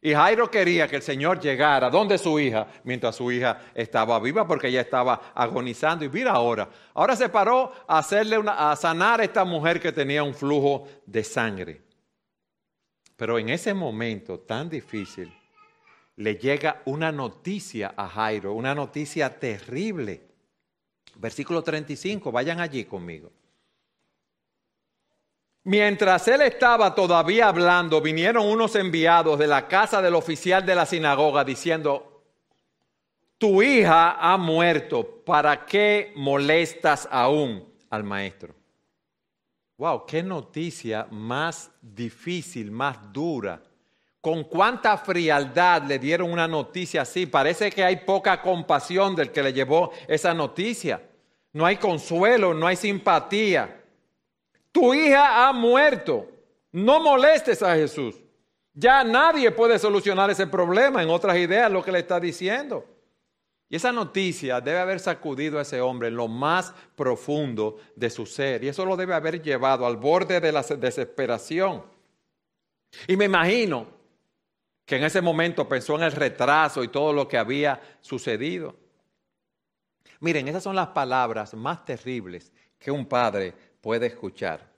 Y 0.03 0.13
Jairo 0.13 0.50
quería 0.50 0.88
que 0.88 0.96
el 0.96 1.03
Señor 1.03 1.39
llegara 1.39 1.89
donde 1.89 2.17
su 2.17 2.39
hija, 2.39 2.65
mientras 2.84 3.15
su 3.15 3.31
hija 3.31 3.62
estaba 3.75 4.20
viva, 4.20 4.48
porque 4.48 4.67
ella 4.67 4.81
estaba 4.81 5.31
agonizando. 5.36 6.03
Y 6.03 6.10
mira 6.10 6.31
ahora, 6.31 6.67
ahora 6.96 7.15
se 7.15 7.29
paró 7.29 7.72
a 7.88 8.00
hacerle 8.00 8.39
una, 8.39 8.72
a 8.72 8.75
sanar 8.75 9.22
a 9.22 9.24
esta 9.24 9.46
mujer 9.46 9.79
que 9.79 9.91
tenía 9.91 10.24
un 10.24 10.34
flujo 10.34 10.88
de 11.05 11.24
sangre. 11.24 11.81
Pero 13.15 13.38
en 13.38 13.50
ese 13.50 13.75
momento 13.75 14.39
tan 14.39 14.67
difícil, 14.67 15.31
le 16.15 16.36
llega 16.36 16.81
una 16.86 17.12
noticia 17.12 17.93
a 17.96 18.08
Jairo, 18.08 18.53
una 18.53 18.74
noticia 18.74 19.39
terrible. 19.39 20.29
Versículo 21.15 21.62
35, 21.62 22.31
vayan 22.31 22.60
allí 22.60 22.86
conmigo. 22.86 23.31
Mientras 25.63 26.27
él 26.27 26.41
estaba 26.41 26.96
todavía 26.96 27.48
hablando, 27.48 28.01
vinieron 28.01 28.48
unos 28.48 28.75
enviados 28.75 29.38
de 29.38 29.48
la 29.48 29.68
casa 29.68 30.01
del 30.01 30.15
oficial 30.15 30.65
de 30.65 30.74
la 30.74 30.88
sinagoga 30.88 31.44
diciendo, 31.44 32.24
tu 33.38 33.62
hija 33.62 34.18
ha 34.20 34.38
muerto, 34.38 35.24
¿para 35.24 35.65
qué 35.65 36.13
molestas 36.15 37.08
aún 37.12 37.68
al 37.89 38.03
maestro? 38.03 38.56
Wow, 39.77 40.06
qué 40.06 40.22
noticia 40.22 41.08
más 41.10 41.72
difícil, 41.82 42.70
más 42.70 43.12
dura. 43.12 43.62
Con 44.20 44.44
cuánta 44.44 44.96
frialdad 44.96 45.82
le 45.84 45.98
dieron 45.98 46.32
una 46.32 46.48
noticia 46.48 47.01
así. 47.01 47.25
Parece 47.25 47.72
que 47.72 47.84
hay 47.84 47.96
poca 47.98 48.44
compasión 48.44 49.15
del 49.15 49.32
que 49.32 49.41
le 49.41 49.53
llevó 49.53 49.91
esa 50.08 50.36
noticia. 50.36 51.01
No 51.53 51.65
hay 51.65 51.77
consuelo, 51.77 52.53
no 52.53 52.68
hay 52.68 52.75
simpatía. 52.75 53.81
Tu 54.72 54.94
hija 54.94 55.48
ha 55.48 55.54
muerto. 55.54 56.28
No 56.72 57.00
molestes 57.00 57.62
a 57.62 57.75
Jesús. 57.75 58.16
Ya 58.74 59.04
nadie 59.04 59.51
puede 59.51 59.78
solucionar 59.78 60.30
ese 60.30 60.48
problema. 60.48 61.04
En 61.04 61.10
otras 61.10 61.38
ideas, 61.38 61.72
lo 61.72 61.84
que 61.84 61.92
le 61.92 62.00
está 62.00 62.20
diciendo. 62.20 62.86
Y 63.68 63.78
esa 63.78 63.92
noticia 63.92 64.60
debe 64.60 64.80
haber 64.80 65.00
sacudido 65.00 65.58
a 65.58 65.62
ese 65.62 65.80
hombre 65.80 66.10
en 66.10 66.16
lo 66.16 66.28
más 66.28 66.74
profundo 66.96 67.78
de 67.96 68.10
su 68.10 68.25
ser. 68.25 68.63
Y 68.63 68.68
eso 68.68 68.86
lo 68.86 68.98
debe 68.98 69.13
haber 69.13 69.42
llevado 69.42 69.86
al 69.86 69.98
borde 69.98 70.40
de 70.40 70.51
la 70.51 70.62
desesperación. 70.62 71.84
Y 73.08 73.16
me 73.16 73.25
imagino 73.25 73.88
que 74.86 74.98
en 74.98 75.06
ese 75.06 75.22
momento 75.22 75.68
pensó 75.70 75.96
en 75.96 76.04
el 76.04 76.12
retraso 76.12 76.84
y 76.84 76.90
todo 76.90 77.13
lo 77.13 77.28
que 77.28 77.38
había 77.38 77.82
sucedido. 78.01 78.75
Miren, 80.19 80.48
esas 80.50 80.63
son 80.63 80.76
las 80.76 80.89
palabras 80.89 81.54
más 81.54 81.86
terribles 81.86 82.52
que 82.78 82.91
un 82.91 83.06
padre 83.06 83.54
puede 83.80 84.08
escuchar. 84.08 84.70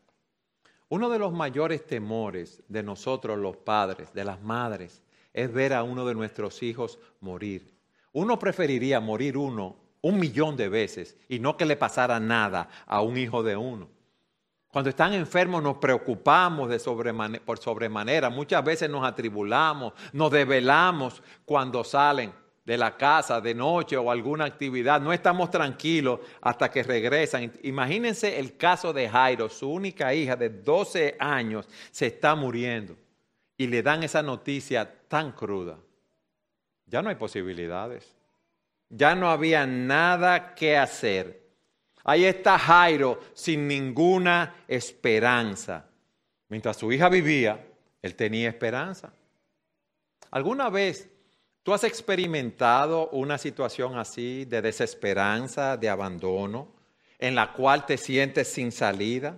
Uno 0.93 1.09
de 1.09 1.17
los 1.17 1.33
mayores 1.33 1.87
temores 1.87 2.61
de 2.67 2.83
nosotros 2.83 3.39
los 3.39 3.57
padres, 3.57 4.13
de 4.13 4.23
las 4.23 4.39
madres, 4.43 5.01
es 5.33 5.51
ver 5.51 5.73
a 5.73 5.81
uno 5.81 6.05
de 6.05 6.13
nuestros 6.13 6.61
hijos 6.61 6.99
morir. 7.19 7.73
Uno 8.11 8.37
preferiría 8.37 8.99
morir 8.99 9.35
uno 9.35 9.75
un 10.01 10.19
millón 10.19 10.55
de 10.55 10.69
veces 10.69 11.17
y 11.27 11.39
no 11.39 11.57
que 11.57 11.65
le 11.65 11.77
pasara 11.77 12.19
nada 12.19 12.69
a 12.85 13.01
un 13.01 13.17
hijo 13.17 13.41
de 13.41 13.55
uno. 13.55 13.89
Cuando 14.67 14.91
están 14.91 15.13
enfermos 15.13 15.63
nos 15.63 15.77
preocupamos 15.77 16.69
de 16.69 16.79
por 17.43 17.57
sobremanera, 17.57 18.29
muchas 18.29 18.63
veces 18.63 18.87
nos 18.87 19.03
atribulamos, 19.03 19.93
nos 20.11 20.29
develamos 20.29 21.23
cuando 21.43 21.83
salen 21.83 22.31
de 22.65 22.77
la 22.77 22.95
casa 22.95 23.41
de 23.41 23.53
noche 23.53 23.97
o 23.97 24.09
alguna 24.09 24.45
actividad, 24.45 25.01
no 25.01 25.11
estamos 25.11 25.51
tranquilos 25.51 26.19
hasta 26.41 26.71
que 26.71 26.83
regresan. 26.83 27.51
Imagínense 27.63 28.39
el 28.39 28.55
caso 28.55 28.93
de 28.93 29.09
Jairo, 29.09 29.49
su 29.49 29.69
única 29.69 30.13
hija 30.13 30.35
de 30.35 30.49
12 30.49 31.17
años 31.19 31.67
se 31.91 32.07
está 32.07 32.35
muriendo 32.35 32.95
y 33.57 33.67
le 33.67 33.83
dan 33.83 34.03
esa 34.03 34.21
noticia 34.21 34.89
tan 35.07 35.33
cruda. 35.33 35.77
Ya 36.85 37.01
no 37.01 37.09
hay 37.09 37.15
posibilidades, 37.15 38.15
ya 38.89 39.13
no 39.15 39.29
había 39.29 39.65
nada 39.65 40.55
que 40.55 40.77
hacer. 40.77 41.43
Ahí 42.05 42.25
está 42.25 42.57
Jairo 42.57 43.19
sin 43.33 43.67
ninguna 43.67 44.55
esperanza. 44.67 45.85
Mientras 46.49 46.77
su 46.77 46.91
hija 46.91 47.09
vivía, 47.09 47.65
él 48.01 48.15
tenía 48.15 48.49
esperanza. 48.49 49.13
¿Alguna 50.31 50.69
vez 50.69 51.09
tú 51.63 51.73
has 51.73 51.83
experimentado 51.83 53.09
una 53.09 53.37
situación 53.37 53.97
así 53.97 54.45
de 54.45 54.61
desesperanza, 54.61 55.77
de 55.77 55.89
abandono, 55.89 56.67
en 57.17 57.35
la 57.35 57.53
cual 57.53 57.85
te 57.85 57.97
sientes 57.97 58.49
sin 58.49 58.71
salida? 58.71 59.37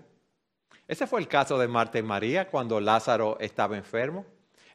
Ese 0.88 1.08
fue 1.08 1.20
el 1.20 1.28
caso 1.28 1.58
de 1.58 1.68
Marta 1.68 1.98
y 1.98 2.04
María 2.04 2.50
cuando 2.50 2.80
Lázaro 2.80 3.38
estaba 3.40 3.78
enfermo. 3.78 4.26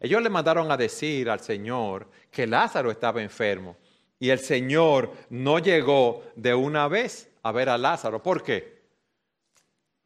Ellos 0.00 0.22
le 0.22 0.30
mandaron 0.30 0.70
a 0.70 0.76
decir 0.76 1.28
al 1.28 1.40
Señor 1.40 2.08
que 2.30 2.46
Lázaro 2.46 2.90
estaba 2.90 3.20
enfermo 3.20 3.76
y 4.18 4.30
el 4.30 4.38
Señor 4.38 5.12
no 5.30 5.58
llegó 5.58 6.22
de 6.36 6.54
una 6.54 6.88
vez 6.88 7.30
a 7.42 7.52
ver 7.52 7.68
a 7.68 7.78
Lázaro. 7.78 8.22
¿Por 8.22 8.42
qué? 8.42 8.80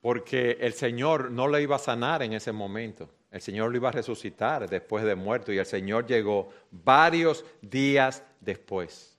Porque 0.01 0.59
el 0.61 0.75
Señor 0.75 1.31
no 1.31 1.49
le 1.49 1.63
iba 1.63 1.77
a 1.77 1.81
sanar 1.81 2.23
en 2.23 2.33
ese 2.33 2.53
momento. 2.53 3.09
El 3.35 3.41
Señor 3.43 3.73
lo 3.73 3.77
iba 3.79 3.89
a 3.89 3.93
resucitar 3.93 4.71
después 4.71 5.03
de 5.03 5.17
muerto 5.17 5.53
y 5.53 5.59
el 5.59 5.67
Señor 5.67 6.07
llegó 6.07 6.51
varios 6.71 7.45
días 7.61 8.23
después. 8.39 9.19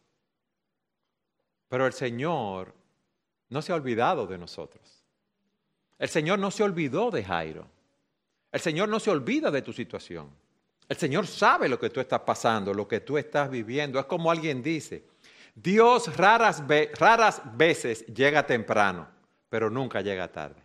Pero 1.67 1.85
el 1.85 1.91
Señor 1.91 2.73
no 3.49 3.61
se 3.61 3.73
ha 3.73 3.75
olvidado 3.75 4.25
de 4.25 4.37
nosotros. 4.37 5.03
El 5.99 6.07
Señor 6.07 6.39
no 6.39 6.49
se 6.49 6.63
olvidó 6.63 7.11
de 7.11 7.25
Jairo. 7.25 7.67
El 8.53 8.61
Señor 8.61 8.87
no 8.87 9.01
se 9.01 9.11
olvida 9.11 9.51
de 9.51 9.61
tu 9.61 9.73
situación. 9.73 10.29
El 10.87 10.95
Señor 10.95 11.27
sabe 11.27 11.67
lo 11.67 11.77
que 11.77 11.89
tú 11.89 11.99
estás 11.99 12.21
pasando, 12.21 12.73
lo 12.73 12.87
que 12.87 13.01
tú 13.01 13.17
estás 13.17 13.49
viviendo. 13.49 13.99
Es 13.99 14.05
como 14.05 14.31
alguien 14.31 14.63
dice, 14.63 15.03
Dios 15.53 16.15
raras, 16.15 16.63
raras 16.97 17.41
veces 17.57 18.05
llega 18.05 18.47
temprano, 18.47 19.09
pero 19.49 19.69
nunca 19.69 19.99
llega 19.99 20.31
tarde. 20.31 20.64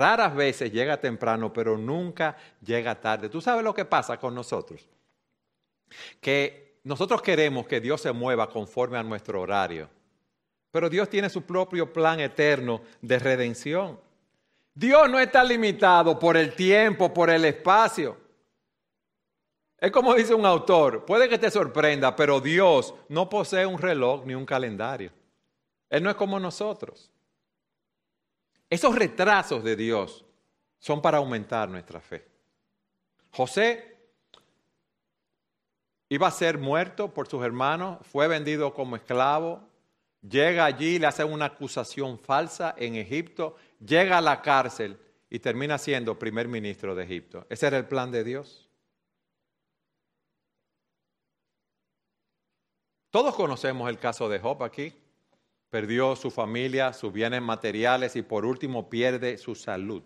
Raras 0.00 0.34
veces 0.34 0.72
llega 0.72 0.98
temprano, 0.98 1.52
pero 1.52 1.76
nunca 1.76 2.34
llega 2.64 2.98
tarde. 2.98 3.28
¿Tú 3.28 3.42
sabes 3.42 3.62
lo 3.62 3.74
que 3.74 3.84
pasa 3.84 4.18
con 4.18 4.34
nosotros? 4.34 4.88
Que 6.22 6.78
nosotros 6.84 7.20
queremos 7.20 7.66
que 7.66 7.82
Dios 7.82 8.00
se 8.00 8.10
mueva 8.10 8.48
conforme 8.48 8.96
a 8.96 9.02
nuestro 9.02 9.42
horario, 9.42 9.90
pero 10.70 10.88
Dios 10.88 11.10
tiene 11.10 11.28
su 11.28 11.42
propio 11.42 11.92
plan 11.92 12.18
eterno 12.18 12.80
de 13.02 13.18
redención. 13.18 14.00
Dios 14.72 15.10
no 15.10 15.20
está 15.20 15.44
limitado 15.44 16.18
por 16.18 16.34
el 16.38 16.54
tiempo, 16.54 17.12
por 17.12 17.28
el 17.28 17.44
espacio. 17.44 18.16
Es 19.76 19.90
como 19.90 20.14
dice 20.14 20.32
un 20.32 20.46
autor, 20.46 21.04
puede 21.04 21.28
que 21.28 21.36
te 21.36 21.50
sorprenda, 21.50 22.16
pero 22.16 22.40
Dios 22.40 22.94
no 23.10 23.28
posee 23.28 23.66
un 23.66 23.76
reloj 23.76 24.24
ni 24.24 24.34
un 24.34 24.46
calendario. 24.46 25.12
Él 25.90 26.02
no 26.02 26.08
es 26.08 26.16
como 26.16 26.40
nosotros. 26.40 27.10
Esos 28.70 28.94
retrasos 28.94 29.64
de 29.64 29.74
Dios 29.74 30.24
son 30.78 31.02
para 31.02 31.18
aumentar 31.18 31.68
nuestra 31.68 32.00
fe. 32.00 32.24
José 33.32 33.98
iba 36.08 36.28
a 36.28 36.30
ser 36.30 36.56
muerto 36.56 37.12
por 37.12 37.28
sus 37.28 37.42
hermanos, 37.44 37.98
fue 38.06 38.28
vendido 38.28 38.72
como 38.72 38.94
esclavo, 38.94 39.60
llega 40.22 40.64
allí, 40.64 41.00
le 41.00 41.06
hacen 41.06 41.32
una 41.32 41.46
acusación 41.46 42.18
falsa 42.18 42.74
en 42.78 42.94
Egipto, 42.94 43.56
llega 43.84 44.18
a 44.18 44.22
la 44.22 44.40
cárcel 44.40 44.98
y 45.28 45.40
termina 45.40 45.76
siendo 45.76 46.18
primer 46.18 46.46
ministro 46.46 46.94
de 46.94 47.04
Egipto. 47.04 47.46
Ese 47.48 47.66
era 47.66 47.76
el 47.76 47.86
plan 47.86 48.10
de 48.12 48.22
Dios. 48.22 48.68
Todos 53.10 53.34
conocemos 53.34 53.88
el 53.88 53.98
caso 53.98 54.28
de 54.28 54.38
Job 54.38 54.62
aquí. 54.62 54.94
Perdió 55.70 56.16
su 56.16 56.30
familia, 56.30 56.92
sus 56.92 57.12
bienes 57.12 57.40
materiales 57.40 58.16
y 58.16 58.22
por 58.22 58.44
último 58.44 58.90
pierde 58.90 59.38
su 59.38 59.54
salud. 59.54 60.02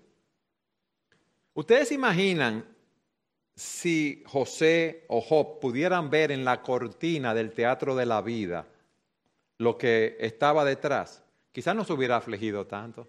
Ustedes 1.55 1.91
imaginan 1.93 2.65
si 3.55 4.23
José 4.27 5.05
o 5.09 5.21
Job 5.21 5.61
pudieran 5.61 6.11
ver 6.11 6.33
en 6.33 6.45
la 6.45 6.63
cortina 6.63 7.35
del 7.35 7.53
teatro 7.53 7.95
de 7.97 8.07
la 8.07 8.21
vida 8.21 8.67
lo 9.59 9.79
que 9.79 10.17
estaba 10.21 10.65
detrás, 10.65 11.23
quizás 11.53 11.77
no 11.77 11.85
se 11.85 11.93
hubiera 11.93 12.17
afligido 12.17 12.67
tanto. 12.67 13.09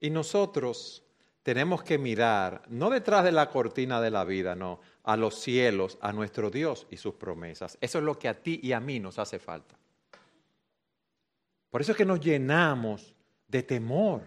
Y 0.00 0.10
nosotros 0.10 1.04
tenemos 1.42 1.82
que 1.82 1.98
mirar, 1.98 2.62
no 2.68 2.90
detrás 2.90 3.24
de 3.24 3.32
la 3.32 3.48
cortina 3.48 4.00
de 4.00 4.10
la 4.10 4.24
vida, 4.24 4.54
no, 4.54 4.80
a 5.04 5.16
los 5.16 5.36
cielos, 5.36 5.98
a 6.00 6.12
nuestro 6.12 6.50
Dios 6.50 6.86
y 6.90 6.96
sus 6.96 7.14
promesas. 7.14 7.78
Eso 7.80 7.98
es 7.98 8.04
lo 8.04 8.18
que 8.18 8.28
a 8.28 8.42
ti 8.42 8.60
y 8.62 8.72
a 8.72 8.80
mí 8.80 8.98
nos 8.98 9.18
hace 9.18 9.38
falta. 9.38 9.79
Por 11.70 11.80
eso 11.80 11.92
es 11.92 11.98
que 11.98 12.04
nos 12.04 12.20
llenamos 12.20 13.14
de 13.48 13.62
temor. 13.62 14.22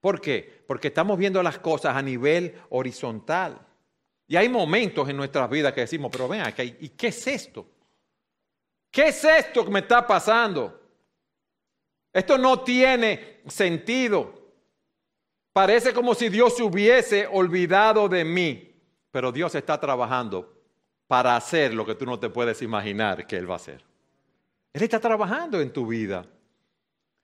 ¿Por 0.00 0.20
qué? 0.20 0.64
Porque 0.66 0.88
estamos 0.88 1.16
viendo 1.16 1.42
las 1.42 1.58
cosas 1.58 1.96
a 1.96 2.02
nivel 2.02 2.54
horizontal. 2.70 3.58
Y 4.28 4.36
hay 4.36 4.48
momentos 4.48 5.08
en 5.08 5.16
nuestras 5.16 5.48
vidas 5.48 5.72
que 5.72 5.82
decimos, 5.82 6.10
pero 6.10 6.28
ven 6.28 6.42
¿y 6.80 6.88
qué 6.90 7.08
es 7.08 7.26
esto? 7.26 7.66
¿Qué 8.90 9.08
es 9.08 9.24
esto 9.24 9.64
que 9.64 9.70
me 9.70 9.80
está 9.80 10.06
pasando? 10.06 10.80
Esto 12.12 12.36
no 12.38 12.60
tiene 12.60 13.42
sentido. 13.46 14.34
Parece 15.52 15.92
como 15.92 16.14
si 16.14 16.28
Dios 16.28 16.56
se 16.56 16.62
hubiese 16.62 17.26
olvidado 17.26 18.08
de 18.08 18.24
mí, 18.24 18.74
pero 19.10 19.30
Dios 19.32 19.54
está 19.54 19.78
trabajando 19.78 20.52
para 21.06 21.36
hacer 21.36 21.72
lo 21.72 21.86
que 21.86 21.94
tú 21.94 22.04
no 22.04 22.18
te 22.18 22.28
puedes 22.28 22.60
imaginar 22.62 23.26
que 23.26 23.36
Él 23.36 23.48
va 23.48 23.54
a 23.54 23.56
hacer. 23.56 23.84
Él 24.72 24.82
está 24.82 24.98
trabajando 24.98 25.60
en 25.60 25.72
tu 25.72 25.86
vida. 25.86 26.26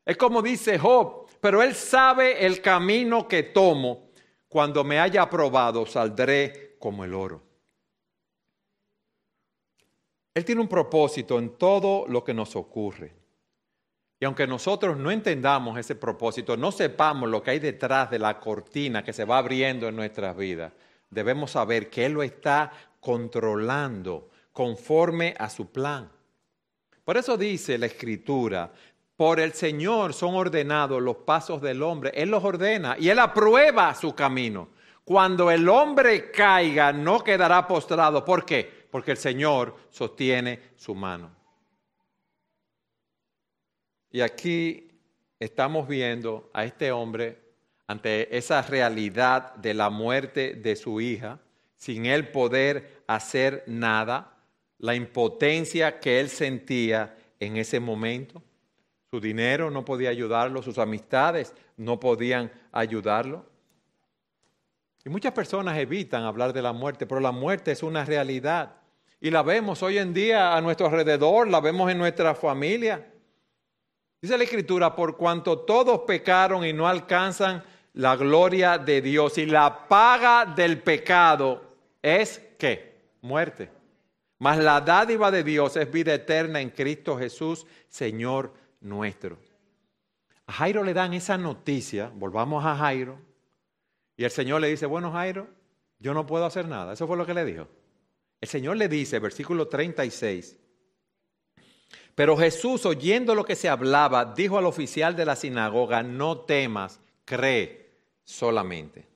Es 0.05 0.17
como 0.17 0.43
dice 0.43 0.79
Job, 0.79 1.27
pero 1.41 1.63
Él 1.63 1.75
sabe 1.75 2.45
el 2.45 2.61
camino 2.61 3.29
que 3.29 3.43
tomo. 3.45 4.11
Cuando 4.49 4.85
me 4.85 5.01
haya 5.01 5.23
aprobado, 5.23 5.87
saldré 5.87 6.77
como 6.79 7.05
el 7.05 7.15
oro. 7.15 7.43
Él 10.35 10.45
tiene 10.45 10.61
un 10.61 10.69
propósito 10.69 11.39
en 11.39 11.57
todo 11.57 12.07
lo 12.09 12.25
que 12.25 12.35
nos 12.35 12.57
ocurre. 12.57 13.15
Y 14.19 14.25
aunque 14.25 14.47
nosotros 14.47 14.97
no 14.97 15.11
entendamos 15.11 15.77
ese 15.79 15.95
propósito, 15.95 16.57
no 16.57 16.71
sepamos 16.71 17.29
lo 17.29 17.43
que 17.43 17.51
hay 17.51 17.59
detrás 17.59 18.11
de 18.11 18.19
la 18.19 18.39
cortina 18.39 19.03
que 19.03 19.13
se 19.13 19.25
va 19.25 19.39
abriendo 19.39 19.89
en 19.89 19.97
nuestras 19.97 20.37
vidas, 20.37 20.73
debemos 21.11 21.51
saber 21.51 21.91
que 21.91 22.07
Él 22.07 22.13
lo 22.13 22.23
está 22.23 22.73
controlando 23.01 24.31
conforme 24.53 25.35
a 25.39 25.51
su 25.51 25.73
plan. 25.73 26.11
Por 27.05 27.17
eso 27.17 27.37
dice 27.37 27.77
la 27.79 27.87
Escritura, 27.87 28.73
por 29.17 29.41
el 29.41 29.53
Señor 29.53 30.15
son 30.15 30.35
ordenados 30.35 31.01
los 31.03 31.17
pasos 31.19 31.61
del 31.61 31.83
hombre. 31.83 32.13
Él 32.15 32.31
los 32.31 32.43
ordena 32.43 32.97
y 32.99 33.09
Él 33.09 33.19
aprueba 33.19 33.95
su 33.95 34.15
camino. 34.15 34.69
Cuando 35.05 35.51
el 35.51 35.69
hombre 35.69 36.31
caiga, 36.31 36.93
no 36.93 37.23
quedará 37.23 37.67
postrado. 37.67 38.25
¿Por 38.25 38.45
qué? 38.45 38.87
Porque 38.91 39.11
el 39.11 39.17
Señor 39.17 39.77
sostiene 39.91 40.73
su 40.77 40.95
mano. 40.95 41.31
Y 44.11 44.21
aquí 44.21 44.89
estamos 45.41 45.89
viendo 45.89 46.51
a 46.53 46.65
este 46.65 46.93
hombre 46.93 47.41
ante 47.87 48.37
esa 48.37 48.63
realidad 48.63 49.55
de 49.57 49.75
la 49.75 49.91
muerte 49.91 50.55
de 50.55 50.77
su 50.77 51.01
hija, 51.01 51.41
sin 51.77 52.07
él 52.07 52.29
poder 52.29 53.03
hacer 53.07 53.65
nada, 53.67 54.37
la 54.79 54.95
impotencia 54.95 55.99
que 55.99 56.21
él 56.21 56.29
sentía 56.29 57.17
en 57.41 57.57
ese 57.57 57.81
momento. 57.81 58.43
Su 59.13 59.21
dinero 59.21 59.71
no 59.71 59.85
podía 59.85 60.09
ayudarlo, 60.09 60.63
sus 60.63 60.79
amistades 60.79 61.53
no 61.77 62.01
podían 62.01 62.51
ayudarlo. 62.73 63.45
Y 65.05 65.11
muchas 65.11 65.35
personas 65.35 65.77
evitan 65.77 66.25
hablar 66.25 66.55
de 66.55 66.63
la 66.63 66.73
muerte, 66.73 67.05
pero 67.05 67.21
la 67.21 67.31
muerte 67.31 67.73
es 67.73 67.83
una 67.83 68.07
realidad. 68.07 68.77
Y 69.21 69.31
la 69.31 69.43
vemos 69.43 69.83
hoy 69.83 69.99
en 69.99 70.15
día 70.15 70.57
a 70.57 70.63
nuestro 70.63 70.87
alrededor, 70.87 71.47
la 71.47 71.61
vemos 71.61 71.91
en 71.91 71.99
nuestra 71.99 72.35
familia. 72.35 73.07
Dice 74.23 74.39
la 74.39 74.45
Escritura, 74.45 74.97
por 74.97 75.19
cuanto 75.19 75.59
todos 75.59 76.01
pecaron 76.07 76.65
y 76.65 76.73
no 76.73 76.89
alcanzan 76.89 77.63
la 77.93 78.17
gloria 78.17 78.79
de 78.79 79.03
Dios. 79.03 79.37
Y 79.37 79.45
la 79.45 79.89
paga 79.89 80.47
del 80.47 80.81
pecado 80.81 81.61
es 82.01 82.41
qué? 82.59 82.95
Muerte. 83.21 83.69
Mas 84.39 84.57
la 84.57 84.81
dádiva 84.81 85.31
de 85.31 85.45
Dios 85.45 85.77
es 85.77 85.93
vida 85.93 86.15
eterna 86.15 86.63
en 86.63 86.71
Cristo 86.71 87.19
Jesús, 87.19 87.67
Señor 87.91 88.62
nuestro. 88.83 89.39
A 90.47 90.53
Jairo 90.53 90.85
le 90.85 90.95
dan 90.95 91.15
esa 91.15 91.39
noticia, 91.39 92.11
volvamos 92.15 92.65
a 92.65 92.77
Jairo, 92.77 93.19
y 94.17 94.25
el 94.25 94.31
Señor 94.31 94.61
le 94.61 94.69
dice, 94.69 94.87
bueno 94.87 95.13
Jairo, 95.13 95.49
yo 95.99 96.15
no 96.15 96.27
puedo 96.27 96.45
hacer 96.45 96.69
nada. 96.69 96.93
Eso 96.93 97.07
fue 97.07 97.17
lo 97.17 97.25
que 97.25 97.35
le 97.35 97.45
dijo. 97.45 97.69
El 98.41 98.49
Señor 98.49 98.77
le 98.77 98.89
dice, 98.89 99.19
versículo 99.19 99.69
36, 99.69 100.59
pero 102.15 102.37
Jesús, 102.37 102.85
oyendo 102.85 103.35
lo 103.35 103.45
que 103.45 103.57
se 103.57 103.69
hablaba, 103.69 104.25
dijo 104.25 104.59
al 104.59 104.67
oficial 104.67 105.17
de 105.17 105.25
la 105.25 105.37
sinagoga, 105.37 106.03
no 106.03 106.41
temas, 106.41 107.01
cree 107.25 107.91
solamente. 108.25 109.07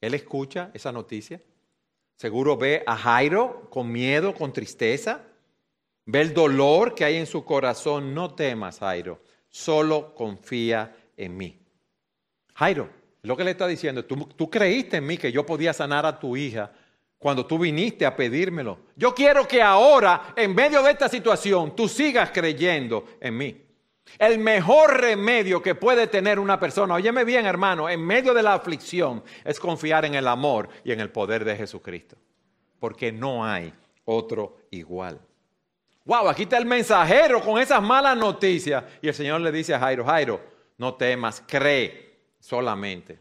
Él 0.00 0.14
escucha 0.14 0.70
esa 0.74 0.92
noticia. 0.92 1.40
Seguro 2.16 2.56
ve 2.56 2.82
a 2.86 2.96
Jairo 2.96 3.68
con 3.70 3.90
miedo, 3.90 4.34
con 4.34 4.52
tristeza. 4.52 5.22
Ve 6.04 6.20
el 6.20 6.34
dolor 6.34 6.94
que 6.94 7.04
hay 7.04 7.16
en 7.16 7.26
su 7.26 7.44
corazón. 7.44 8.14
No 8.14 8.34
temas, 8.34 8.78
Jairo. 8.78 9.20
Solo 9.48 10.14
confía 10.14 10.96
en 11.16 11.36
mí. 11.36 11.58
Jairo, 12.54 12.88
lo 13.22 13.36
que 13.36 13.44
le 13.44 13.52
está 13.52 13.66
diciendo, 13.66 14.04
tú, 14.04 14.28
tú 14.36 14.50
creíste 14.50 14.96
en 14.96 15.06
mí 15.06 15.16
que 15.16 15.30
yo 15.30 15.46
podía 15.46 15.72
sanar 15.72 16.04
a 16.06 16.18
tu 16.18 16.36
hija 16.36 16.72
cuando 17.18 17.46
tú 17.46 17.58
viniste 17.58 18.04
a 18.04 18.16
pedírmelo. 18.16 18.78
Yo 18.96 19.14
quiero 19.14 19.46
que 19.46 19.62
ahora, 19.62 20.34
en 20.34 20.54
medio 20.54 20.82
de 20.82 20.90
esta 20.90 21.08
situación, 21.08 21.76
tú 21.76 21.88
sigas 21.88 22.30
creyendo 22.32 23.04
en 23.20 23.36
mí. 23.36 23.62
El 24.18 24.40
mejor 24.40 25.00
remedio 25.00 25.62
que 25.62 25.76
puede 25.76 26.08
tener 26.08 26.38
una 26.38 26.58
persona, 26.58 26.94
óyeme 26.94 27.24
bien 27.24 27.46
hermano, 27.46 27.88
en 27.88 28.04
medio 28.04 28.34
de 28.34 28.42
la 28.42 28.54
aflicción, 28.54 29.22
es 29.44 29.60
confiar 29.60 30.04
en 30.04 30.16
el 30.16 30.26
amor 30.26 30.68
y 30.84 30.90
en 30.90 31.00
el 31.00 31.10
poder 31.10 31.44
de 31.44 31.56
Jesucristo. 31.56 32.16
Porque 32.80 33.12
no 33.12 33.44
hay 33.44 33.72
otro 34.04 34.56
igual. 34.70 35.20
Wow, 36.04 36.28
aquí 36.28 36.42
está 36.42 36.58
el 36.58 36.66
mensajero 36.66 37.40
con 37.40 37.60
esas 37.60 37.82
malas 37.82 38.16
noticias. 38.16 38.84
Y 39.00 39.08
el 39.08 39.14
Señor 39.14 39.40
le 39.40 39.52
dice 39.52 39.74
a 39.74 39.78
Jairo, 39.78 40.04
Jairo, 40.04 40.40
no 40.78 40.94
temas, 40.94 41.42
cree 41.46 42.32
solamente. 42.40 43.18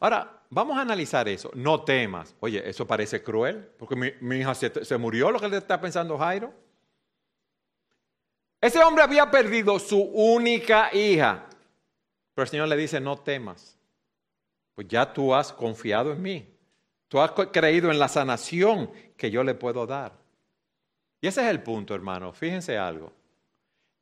Ahora, 0.00 0.42
vamos 0.50 0.76
a 0.76 0.80
analizar 0.80 1.28
eso. 1.28 1.50
No 1.54 1.82
temas. 1.82 2.34
Oye, 2.40 2.68
eso 2.68 2.86
parece 2.86 3.22
cruel, 3.22 3.68
porque 3.78 4.16
mi, 4.20 4.36
hija 4.36 4.54
se, 4.54 4.84
se, 4.84 4.98
murió, 4.98 5.30
lo 5.30 5.38
que 5.38 5.48
le 5.48 5.58
está 5.58 5.80
pensando 5.80 6.18
Jairo. 6.18 6.52
Ese 8.60 8.82
hombre 8.82 9.04
había 9.04 9.30
perdido 9.30 9.78
su 9.78 10.00
única 10.00 10.92
hija. 10.92 11.46
Pero 12.34 12.44
el 12.44 12.48
Señor 12.48 12.68
le 12.68 12.76
dice, 12.76 13.00
no 13.00 13.16
temas. 13.16 13.78
Pues 14.74 14.88
ya 14.88 15.12
tú 15.12 15.34
has 15.34 15.52
confiado 15.52 16.12
en 16.12 16.22
mí. 16.22 16.54
Tú 17.08 17.20
has 17.20 17.30
creído 17.52 17.90
en 17.90 17.98
la 17.98 18.08
sanación 18.08 18.90
que 19.16 19.30
yo 19.30 19.42
le 19.42 19.54
puedo 19.54 19.86
dar. 19.86 20.12
Y 21.20 21.26
ese 21.26 21.42
es 21.42 21.48
el 21.48 21.62
punto, 21.62 21.94
hermano. 21.94 22.32
Fíjense 22.32 22.78
algo. 22.78 23.12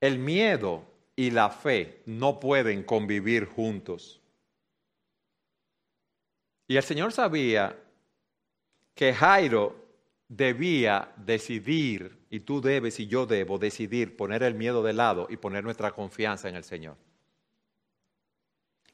El 0.01 0.19
miedo 0.19 0.85
y 1.15 1.31
la 1.31 1.49
fe 1.49 2.03
no 2.07 2.39
pueden 2.39 2.83
convivir 2.83 3.47
juntos. 3.47 4.21
Y 6.69 6.77
el 6.77 6.83
Señor 6.83 7.13
sabía 7.13 7.77
que 8.95 9.15
Jairo 9.15 9.87
debía 10.29 11.13
decidir, 11.17 12.19
y 12.29 12.41
tú 12.41 12.61
debes 12.61 12.99
y 12.99 13.07
yo 13.07 13.27
debo 13.27 13.59
decidir 13.59 14.17
poner 14.17 14.43
el 14.43 14.55
miedo 14.55 14.83
de 14.83 14.93
lado 14.93 15.27
y 15.31 15.37
poner 15.37 15.65
nuestra 15.65 15.93
confianza 15.93 16.49
en 16.49 16.57
el 16.57 16.65
Señor. 16.65 16.97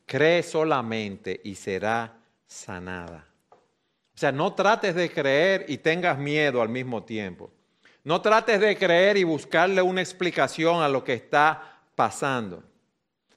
Cree 0.06 0.42
solamente 0.42 1.40
y 1.42 1.54
será 1.54 2.18
sanada. 2.46 3.26
O 3.50 4.18
sea, 4.18 4.30
no 4.30 4.54
trates 4.54 4.94
de 4.94 5.11
creer 5.11 5.64
y 5.68 5.78
tengas 5.78 6.18
miedo 6.18 6.61
al 6.61 6.68
mismo 6.68 7.02
tiempo. 7.02 7.50
No 8.04 8.20
trates 8.20 8.60
de 8.60 8.76
creer 8.76 9.16
y 9.16 9.24
buscarle 9.24 9.80
una 9.80 10.00
explicación 10.00 10.82
a 10.82 10.88
lo 10.88 11.04
que 11.04 11.14
está 11.14 11.80
pasando. 11.94 12.62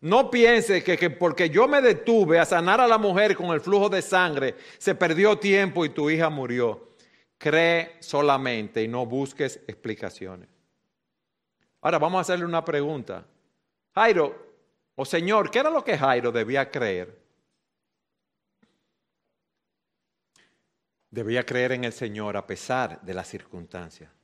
No 0.02 0.30
piense 0.30 0.84
que, 0.84 0.98
que, 0.98 1.10
porque 1.10 1.50
yo 1.50 1.68
me 1.68 1.82
detuve 1.82 2.40
a 2.40 2.46
sanar 2.46 2.82
a 2.82 2.88
la 2.88 2.98
mujer 2.98 3.36
con 3.36 3.48
el 3.48 3.62
flujo 3.62 3.90
de 3.90 4.02
sangre, 4.02 4.56
se 4.78 4.96
perdió 4.96 5.38
tiempo 5.38 5.86
y 5.86 5.90
tu 5.90 6.10
hija 6.10 6.30
murió. 6.30 6.90
Cree 7.38 7.98
solamente 8.00 8.82
y 8.82 8.88
no 8.88 9.06
busques 9.06 9.58
explicaciones. 9.68 10.50
Ahora 11.82 12.00
vamos 12.00 12.18
a 12.18 12.22
hacerle 12.22 12.46
una 12.46 12.66
pregunta. 12.66 13.26
Jairo, 13.94 14.46
o 14.96 15.06
Señor, 15.06 15.52
¿qué 15.52 15.60
era 15.60 15.70
lo 15.70 15.84
que 15.84 15.98
Jairo 15.98 16.32
debía 16.32 16.70
creer? 16.72 17.22
Debía 21.12 21.46
creer 21.46 21.74
en 21.74 21.84
el 21.84 21.94
Señor 21.94 22.36
a 22.38 22.48
pesar 22.48 23.02
de 23.02 23.14
las 23.14 23.28
circunstancias. 23.28 24.15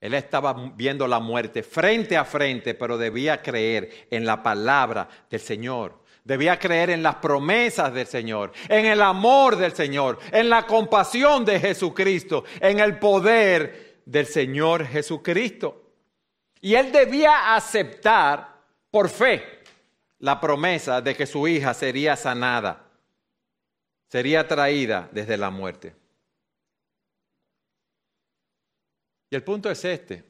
Él 0.00 0.14
estaba 0.14 0.54
viendo 0.76 1.08
la 1.08 1.18
muerte 1.18 1.62
frente 1.62 2.16
a 2.16 2.24
frente, 2.24 2.74
pero 2.74 2.96
debía 2.96 3.42
creer 3.42 4.06
en 4.10 4.24
la 4.24 4.42
palabra 4.42 5.08
del 5.28 5.40
Señor. 5.40 5.98
Debía 6.22 6.58
creer 6.58 6.90
en 6.90 7.02
las 7.02 7.16
promesas 7.16 7.92
del 7.92 8.06
Señor, 8.06 8.52
en 8.68 8.86
el 8.86 9.00
amor 9.00 9.56
del 9.56 9.72
Señor, 9.72 10.18
en 10.30 10.50
la 10.50 10.66
compasión 10.66 11.44
de 11.44 11.58
Jesucristo, 11.58 12.44
en 12.60 12.80
el 12.80 12.98
poder 12.98 14.02
del 14.04 14.26
Señor 14.26 14.86
Jesucristo. 14.86 15.90
Y 16.60 16.74
él 16.74 16.92
debía 16.92 17.54
aceptar 17.54 18.56
por 18.90 19.08
fe 19.08 19.42
la 20.18 20.40
promesa 20.40 21.00
de 21.00 21.14
que 21.14 21.26
su 21.26 21.48
hija 21.48 21.72
sería 21.74 22.16
sanada, 22.16 22.84
sería 24.08 24.46
traída 24.46 25.08
desde 25.12 25.36
la 25.36 25.50
muerte. 25.50 25.94
Y 29.30 29.36
el 29.36 29.42
punto 29.42 29.70
es 29.70 29.84
este. 29.84 30.24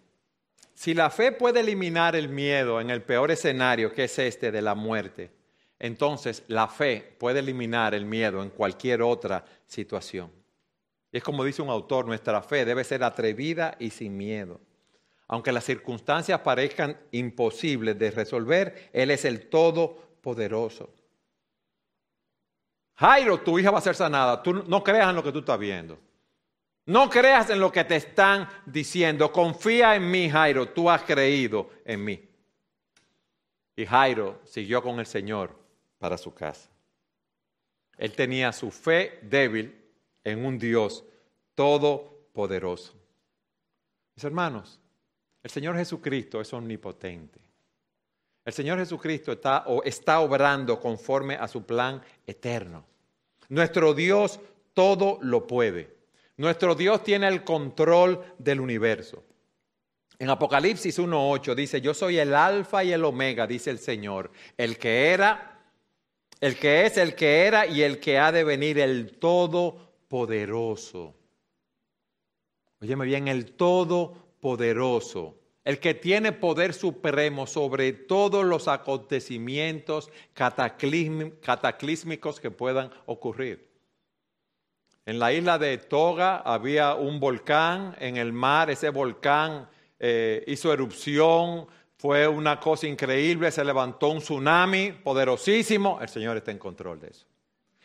Si 0.74 0.94
la 0.94 1.10
fe 1.10 1.32
puede 1.32 1.60
eliminar 1.60 2.14
el 2.14 2.28
miedo 2.28 2.80
en 2.80 2.90
el 2.90 3.02
peor 3.02 3.30
escenario, 3.30 3.92
que 3.92 4.04
es 4.04 4.18
este 4.18 4.52
de 4.52 4.62
la 4.62 4.74
muerte, 4.74 5.30
entonces 5.78 6.44
la 6.48 6.68
fe 6.68 7.16
puede 7.18 7.40
eliminar 7.40 7.94
el 7.94 8.04
miedo 8.04 8.42
en 8.42 8.50
cualquier 8.50 9.02
otra 9.02 9.44
situación. 9.66 10.30
Y 11.10 11.18
es 11.18 11.22
como 11.22 11.44
dice 11.44 11.62
un 11.62 11.70
autor, 11.70 12.06
nuestra 12.06 12.42
fe 12.42 12.64
debe 12.64 12.84
ser 12.84 13.02
atrevida 13.02 13.76
y 13.78 13.90
sin 13.90 14.16
miedo. 14.16 14.60
Aunque 15.28 15.52
las 15.52 15.64
circunstancias 15.64 16.40
parezcan 16.40 16.96
imposibles 17.12 17.98
de 17.98 18.10
resolver, 18.10 18.90
Él 18.92 19.10
es 19.10 19.24
el 19.24 19.48
Todopoderoso. 19.48 20.90
Jairo, 22.94 23.38
tu 23.40 23.58
hija 23.58 23.70
va 23.70 23.78
a 23.78 23.82
ser 23.82 23.94
sanada. 23.94 24.42
Tú 24.42 24.54
no 24.54 24.82
creas 24.82 25.08
en 25.08 25.16
lo 25.16 25.22
que 25.22 25.30
tú 25.30 25.40
estás 25.40 25.58
viendo. 25.58 25.98
No 26.88 27.10
creas 27.10 27.50
en 27.50 27.60
lo 27.60 27.70
que 27.70 27.84
te 27.84 27.96
están 27.96 28.48
diciendo. 28.64 29.30
Confía 29.30 29.94
en 29.94 30.10
mí, 30.10 30.30
Jairo. 30.30 30.70
Tú 30.70 30.88
has 30.88 31.02
creído 31.02 31.68
en 31.84 32.02
mí. 32.02 32.26
Y 33.76 33.84
Jairo 33.84 34.40
siguió 34.44 34.82
con 34.82 34.98
el 34.98 35.04
Señor 35.04 35.54
para 35.98 36.16
su 36.16 36.32
casa. 36.32 36.70
Él 37.98 38.12
tenía 38.12 38.52
su 38.54 38.70
fe 38.70 39.18
débil 39.20 39.78
en 40.24 40.46
un 40.46 40.58
Dios 40.58 41.04
todopoderoso. 41.54 42.94
Mis 44.16 44.24
hermanos, 44.24 44.80
el 45.42 45.50
Señor 45.50 45.76
Jesucristo 45.76 46.40
es 46.40 46.50
omnipotente. 46.54 47.38
El 48.46 48.52
Señor 48.54 48.78
Jesucristo 48.78 49.32
está, 49.32 49.64
o 49.66 49.82
está 49.82 50.20
obrando 50.20 50.80
conforme 50.80 51.34
a 51.34 51.48
su 51.48 51.66
plan 51.66 52.00
eterno. 52.26 52.86
Nuestro 53.50 53.92
Dios 53.92 54.40
todo 54.72 55.18
lo 55.20 55.46
puede. 55.46 55.97
Nuestro 56.38 56.74
Dios 56.74 57.04
tiene 57.04 57.28
el 57.28 57.44
control 57.44 58.34
del 58.38 58.60
universo. 58.60 59.22
En 60.20 60.30
Apocalipsis 60.30 60.98
1.8 60.98 61.54
dice, 61.54 61.80
yo 61.80 61.94
soy 61.94 62.18
el 62.18 62.34
alfa 62.34 62.82
y 62.84 62.92
el 62.92 63.04
omega, 63.04 63.46
dice 63.46 63.70
el 63.70 63.78
Señor, 63.78 64.32
el 64.56 64.78
que 64.78 65.10
era, 65.10 65.60
el 66.40 66.56
que 66.56 66.86
es, 66.86 66.96
el 66.96 67.14
que 67.16 67.46
era 67.46 67.66
y 67.66 67.82
el 67.82 68.00
que 68.00 68.18
ha 68.18 68.32
de 68.32 68.44
venir, 68.44 68.78
el 68.78 69.18
todopoderoso. 69.18 71.14
Óyeme 72.80 73.04
bien, 73.04 73.26
el 73.26 73.50
todopoderoso, 73.52 75.34
el 75.64 75.80
que 75.80 75.94
tiene 75.94 76.30
poder 76.30 76.72
supremo 76.72 77.48
sobre 77.48 77.92
todos 77.92 78.44
los 78.44 78.68
acontecimientos 78.68 80.12
cataclísmicos 80.34 82.38
que 82.38 82.52
puedan 82.52 82.92
ocurrir. 83.06 83.67
En 85.08 85.18
la 85.18 85.32
isla 85.32 85.58
de 85.58 85.78
Toga 85.78 86.42
había 86.44 86.94
un 86.94 87.18
volcán 87.18 87.96
en 87.98 88.18
el 88.18 88.30
mar, 88.30 88.68
ese 88.68 88.90
volcán 88.90 89.66
eh, 89.98 90.44
hizo 90.46 90.70
erupción, 90.70 91.66
fue 91.96 92.28
una 92.28 92.60
cosa 92.60 92.86
increíble, 92.86 93.50
se 93.50 93.64
levantó 93.64 94.08
un 94.08 94.18
tsunami 94.18 94.92
poderosísimo, 94.92 95.98
el 96.02 96.10
Señor 96.10 96.36
está 96.36 96.50
en 96.50 96.58
control 96.58 97.00
de 97.00 97.08
eso. 97.08 97.26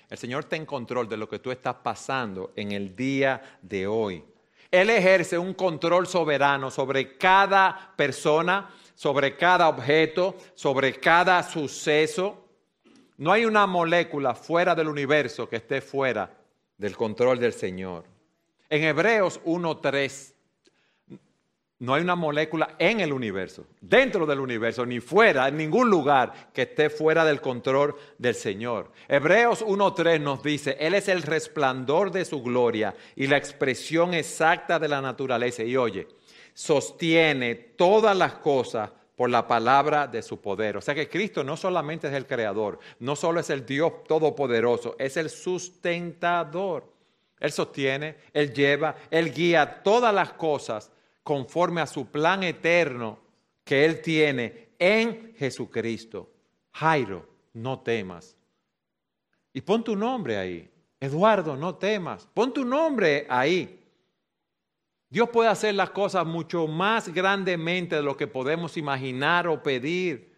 El 0.10 0.18
Señor 0.18 0.44
está 0.44 0.58
en 0.58 0.66
control 0.66 1.08
de 1.08 1.16
lo 1.16 1.30
que 1.30 1.40
tú 1.40 1.50
estás 1.50 1.76
pasando 1.76 2.52
en 2.58 2.74
el 2.74 2.94
día 2.94 3.42
de 3.62 3.88
hoy. 3.88 4.22
Él 4.70 4.90
ejerce 4.90 5.38
un 5.38 5.54
control 5.54 6.08
soberano 6.08 6.70
sobre 6.70 7.18
cada 7.18 7.94
persona, 7.96 8.70
sobre 8.96 9.38
cada 9.38 9.70
objeto, 9.70 10.36
sobre 10.56 11.00
cada 11.00 11.42
suceso. 11.42 12.50
No 13.16 13.32
hay 13.32 13.46
una 13.46 13.66
molécula 13.66 14.36
fuera 14.36 14.76
del 14.76 14.90
universo 14.90 15.48
que 15.48 15.56
esté 15.56 15.80
fuera 15.80 16.43
del 16.78 16.96
control 16.96 17.40
del 17.40 17.54
Señor. 17.54 18.06
En 18.70 18.84
Hebreos 18.84 19.40
1.3, 19.46 20.34
no 21.80 21.94
hay 21.94 22.02
una 22.02 22.16
molécula 22.16 22.76
en 22.80 23.02
el 23.02 23.12
universo, 23.12 23.68
dentro 23.82 24.26
del 24.26 24.40
universo, 24.40 24.86
ni 24.86 25.00
fuera, 25.00 25.48
en 25.48 25.58
ningún 25.58 25.90
lugar 25.90 26.52
que 26.54 26.62
esté 26.64 26.90
fuera 26.90 27.26
del 27.26 27.42
control 27.42 27.96
del 28.18 28.36
Señor. 28.36 28.92
Hebreos 29.08 29.66
1.3 29.66 30.22
nos 30.22 30.42
dice, 30.42 30.78
Él 30.80 30.94
es 30.94 31.10
el 31.10 31.24
resplandor 31.24 32.12
de 32.12 32.26
su 32.26 32.42
gloria 32.42 32.96
y 33.16 33.28
la 33.28 33.38
expresión 33.38 34.14
exacta 34.14 34.80
de 34.80 34.88
la 34.88 35.02
naturaleza. 35.02 35.64
Y 35.64 35.76
oye, 35.76 36.08
sostiene 36.54 37.56
todas 37.56 38.16
las 38.16 38.36
cosas 38.36 38.92
por 39.15 39.30
la 39.30 39.47
palabra 39.47 40.08
de 40.08 40.21
su 40.21 40.41
poder. 40.41 40.78
O 40.78 40.82
sea 40.82 40.95
que 40.95 41.10
Cristo 41.10 41.43
no 41.43 41.56
solamente 41.56 42.08
es 42.08 42.13
el 42.13 42.26
creador, 42.26 42.80
no 42.99 43.15
solo 43.15 43.39
es 43.39 43.49
el 43.49 43.65
Dios 43.65 44.04
todopoderoso, 44.08 44.95
es 44.97 45.17
el 45.17 45.30
sustentador. 45.30 46.91
Él 47.39 47.52
sostiene, 47.52 48.17
Él 48.34 48.54
lleva, 48.54 48.95
Él 49.12 49.34
guía 49.34 49.84
todas 49.84 50.13
las 50.13 50.34
cosas 50.34 50.91
conforme 51.23 51.82
a 51.82 51.88
su 51.88 52.08
plan 52.08 52.43
eterno 52.43 53.19
que 53.63 53.86
Él 53.86 54.02
tiene 54.02 54.69
en 54.80 55.36
Jesucristo. 55.36 56.30
Jairo, 56.71 57.28
no 57.54 57.80
temas. 57.80 58.36
Y 59.54 59.62
pon 59.62 59.84
tu 59.84 59.95
nombre 59.95 60.38
ahí. 60.38 60.69
Eduardo, 60.99 61.56
no 61.56 61.76
temas. 61.76 62.28
Pon 62.34 62.54
tu 62.54 62.65
nombre 62.65 63.28
ahí. 63.30 63.83
Dios 65.13 65.30
puede 65.30 65.47
hacer 65.47 65.76
las 65.76 65.91
cosas 65.91 66.26
mucho 66.26 66.65
más 66.65 67.13
grandemente 67.13 67.97
de 67.97 68.02
lo 68.02 68.17
que 68.17 68.26
podemos 68.26 68.78
imaginar 68.78 69.47
o 69.47 69.62
pedir. 69.62 70.34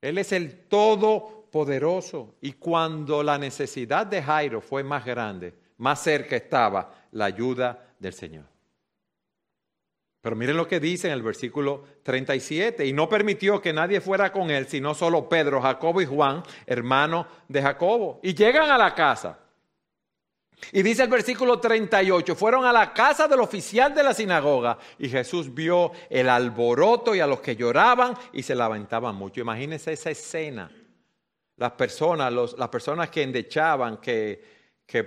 Él 0.00 0.18
es 0.18 0.32
el 0.32 0.66
todopoderoso. 0.66 2.34
Y 2.40 2.54
cuando 2.54 3.22
la 3.22 3.38
necesidad 3.38 4.08
de 4.08 4.20
Jairo 4.20 4.60
fue 4.60 4.82
más 4.82 5.04
grande, 5.04 5.54
más 5.76 6.02
cerca 6.02 6.34
estaba 6.34 6.92
la 7.12 7.26
ayuda 7.26 7.94
del 8.00 8.12
Señor. 8.12 8.46
Pero 10.20 10.34
miren 10.34 10.56
lo 10.56 10.66
que 10.66 10.80
dice 10.80 11.06
en 11.06 11.12
el 11.12 11.22
versículo 11.22 11.84
37, 12.02 12.84
y 12.84 12.92
no 12.92 13.08
permitió 13.08 13.62
que 13.62 13.72
nadie 13.72 14.00
fuera 14.00 14.32
con 14.32 14.50
él, 14.50 14.66
sino 14.66 14.94
solo 14.94 15.28
Pedro, 15.28 15.62
Jacobo 15.62 16.02
y 16.02 16.06
Juan, 16.06 16.42
hermano 16.66 17.28
de 17.46 17.62
Jacobo. 17.62 18.18
Y 18.24 18.34
llegan 18.34 18.68
a 18.68 18.78
la 18.78 18.96
casa. 18.96 19.38
Y 20.72 20.82
dice 20.82 21.04
el 21.04 21.08
versículo 21.08 21.58
38, 21.58 22.34
fueron 22.34 22.64
a 22.64 22.72
la 22.72 22.92
casa 22.92 23.26
del 23.26 23.40
oficial 23.40 23.94
de 23.94 24.02
la 24.02 24.12
sinagoga 24.12 24.78
y 24.98 25.08
Jesús 25.08 25.52
vio 25.52 25.92
el 26.10 26.28
alboroto 26.28 27.14
y 27.14 27.20
a 27.20 27.26
los 27.26 27.40
que 27.40 27.56
lloraban 27.56 28.14
y 28.32 28.42
se 28.42 28.54
lamentaban 28.54 29.14
mucho. 29.14 29.40
Imagínense 29.40 29.92
esa 29.92 30.10
escena. 30.10 30.70
Las 31.56 31.72
personas, 31.72 32.32
las 32.32 32.68
personas 32.68 33.08
que 33.08 33.22
endechaban, 33.22 33.96
que, 33.96 34.58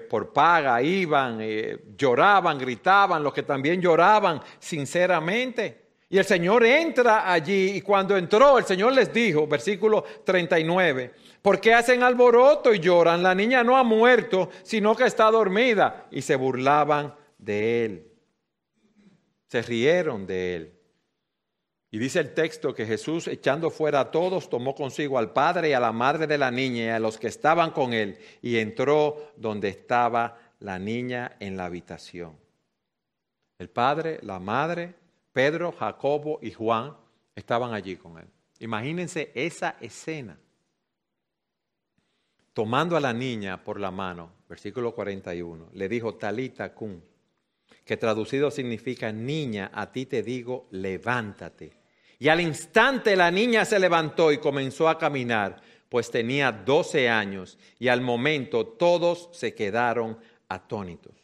por 0.09 0.33
paga 0.33 0.81
iban, 0.81 1.37
eh, 1.41 1.77
lloraban, 1.95 2.57
gritaban, 2.57 3.23
los 3.23 3.33
que 3.33 3.43
también 3.43 3.81
lloraban 3.81 4.41
sinceramente. 4.59 5.81
Y 6.09 6.17
el 6.17 6.25
Señor 6.25 6.65
entra 6.65 7.31
allí 7.31 7.71
y 7.75 7.81
cuando 7.81 8.17
entró 8.17 8.57
el 8.57 8.65
Señor 8.65 8.91
les 8.91 9.13
dijo, 9.13 9.47
versículo 9.47 10.03
39, 10.25 11.13
¿Por 11.41 11.59
qué 11.59 11.73
hacen 11.73 12.03
alboroto 12.03 12.73
y 12.73 12.79
lloran? 12.79 13.23
La 13.23 13.33
niña 13.33 13.63
no 13.63 13.77
ha 13.77 13.83
muerto, 13.83 14.49
sino 14.63 14.95
que 14.95 15.05
está 15.05 15.31
dormida. 15.31 16.07
Y 16.11 16.21
se 16.21 16.35
burlaban 16.35 17.15
de 17.37 17.85
él. 17.85 18.11
Se 19.47 19.61
rieron 19.61 20.27
de 20.27 20.55
él. 20.55 20.73
Y 21.89 21.97
dice 21.97 22.19
el 22.19 22.33
texto 22.33 22.73
que 22.73 22.85
Jesús, 22.85 23.27
echando 23.27 23.69
fuera 23.69 23.99
a 23.99 24.11
todos, 24.11 24.49
tomó 24.49 24.75
consigo 24.75 25.17
al 25.17 25.33
padre 25.33 25.69
y 25.69 25.73
a 25.73 25.79
la 25.79 25.91
madre 25.91 26.25
de 26.25 26.37
la 26.37 26.49
niña 26.49 26.85
y 26.85 26.89
a 26.89 26.99
los 26.99 27.17
que 27.17 27.27
estaban 27.27 27.71
con 27.71 27.91
él, 27.91 28.17
y 28.41 28.57
entró 28.57 29.33
donde 29.35 29.67
estaba 29.67 30.37
la 30.59 30.79
niña 30.79 31.35
en 31.41 31.57
la 31.57 31.65
habitación. 31.65 32.37
El 33.59 33.69
padre, 33.69 34.19
la 34.21 34.39
madre, 34.39 34.93
Pedro, 35.33 35.73
Jacobo 35.73 36.39
y 36.41 36.51
Juan 36.51 36.95
estaban 37.35 37.73
allí 37.73 37.97
con 37.97 38.17
él. 38.19 38.27
Imagínense 38.59 39.31
esa 39.35 39.75
escena 39.81 40.37
tomando 42.53 42.97
a 42.97 42.99
la 42.99 43.13
niña 43.13 43.63
por 43.63 43.79
la 43.79 43.91
mano, 43.91 44.31
versículo 44.47 44.93
41, 44.93 45.69
le 45.73 45.89
dijo, 45.89 46.15
Talita 46.15 46.73
cum, 46.73 47.01
que 47.85 47.97
traducido 47.97 48.51
significa, 48.51 49.11
niña, 49.11 49.71
a 49.73 49.91
ti 49.91 50.05
te 50.05 50.21
digo, 50.23 50.67
levántate. 50.71 51.71
Y 52.19 52.29
al 52.29 52.41
instante 52.41 53.15
la 53.15 53.31
niña 53.31 53.65
se 53.65 53.79
levantó 53.79 54.31
y 54.31 54.37
comenzó 54.37 54.87
a 54.87 54.97
caminar, 54.97 55.61
pues 55.89 56.11
tenía 56.11 56.51
12 56.51 57.09
años, 57.09 57.57
y 57.79 57.87
al 57.87 58.01
momento 58.01 58.65
todos 58.67 59.29
se 59.31 59.55
quedaron 59.55 60.17
atónitos. 60.47 61.15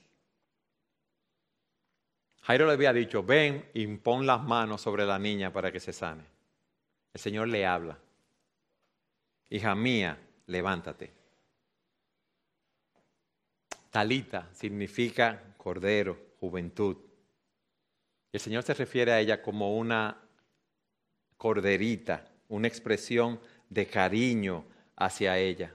Jairo 2.42 2.66
le 2.66 2.74
había 2.74 2.94
dicho, 2.94 3.24
ven 3.24 3.70
y 3.74 3.86
pon 3.98 4.26
las 4.26 4.42
manos 4.42 4.82
sobre 4.82 5.06
la 5.06 5.20
niña 5.20 5.52
para 5.52 5.72
que 5.72 5.82
se 5.82 5.92
sane. 5.92 6.24
El 7.14 7.20
Señor 7.20 7.50
le 7.50 7.66
habla. 7.66 8.00
Hija 9.50 9.76
mía, 9.76 10.18
levántate. 10.46 11.17
Talita 13.98 14.48
significa 14.54 15.56
cordero, 15.58 16.36
juventud. 16.40 16.98
El 18.32 18.40
Señor 18.40 18.62
se 18.62 18.76
refiere 18.76 19.12
a 19.12 19.20
ella 19.20 19.42
como 19.42 19.76
una 19.76 20.22
corderita, 21.36 22.32
una 22.48 22.68
expresión 22.68 23.40
de 23.68 23.88
cariño 23.88 24.66
hacia 24.96 25.40
ella. 25.40 25.74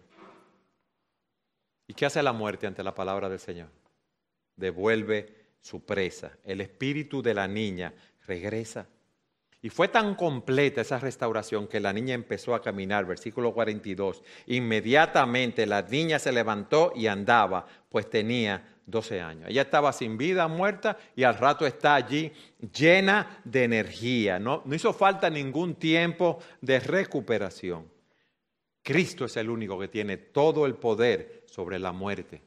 ¿Y 1.89 1.95
qué 1.95 2.07
hace 2.07 2.23
la 2.23 2.33
muerte 2.33 2.69
ante 2.69 2.85
la 2.85 2.95
palabra 2.95 3.29
del 3.29 3.41
Señor? 3.41 3.71
Devuelve 4.55 5.57
su 5.61 5.85
presa. 5.85 6.39
El 6.45 6.61
espíritu 6.61 7.23
de 7.23 7.35
la 7.35 7.49
niña 7.49 7.93
regresa. 8.29 8.87
Y 9.65 9.71
fue 9.71 9.87
tan 9.87 10.17
completa 10.17 10.81
esa 10.81 10.99
restauración 10.99 11.69
que 11.69 11.79
la 11.79 11.93
niña 11.93 12.15
empezó 12.15 12.57
a 12.57 12.61
caminar, 12.61 13.07
versículo 13.07 13.55
42. 13.55 14.25
Inmediatamente 14.49 15.67
la 15.67 15.83
niña 15.83 16.19
se 16.19 16.33
levantó 16.33 16.93
y 16.97 17.07
andaba, 17.07 17.65
pues 17.89 18.11
tenía 18.11 18.81
12 18.87 19.21
años. 19.21 19.49
Ella 19.49 19.63
estaba 19.63 19.93
sin 19.93 20.19
vida, 20.19 20.49
muerta, 20.49 20.99
y 21.15 21.23
al 21.23 21.39
rato 21.39 21.65
está 21.65 21.95
allí 21.95 22.33
llena 22.77 23.41
de 23.45 23.63
energía. 23.63 24.41
No, 24.41 24.63
no 24.65 24.75
hizo 24.75 24.93
falta 24.93 25.31
ningún 25.31 25.77
tiempo 25.77 26.41
de 26.61 26.81
recuperación. 26.81 27.89
Cristo 28.83 29.27
es 29.27 29.37
el 29.37 29.49
único 29.49 29.79
que 29.79 29.87
tiene 29.87 30.17
todo 30.17 30.67
el 30.67 30.75
poder 30.75 31.45
sobre 31.47 31.79
la 31.79 31.93
muerte. 31.93 32.43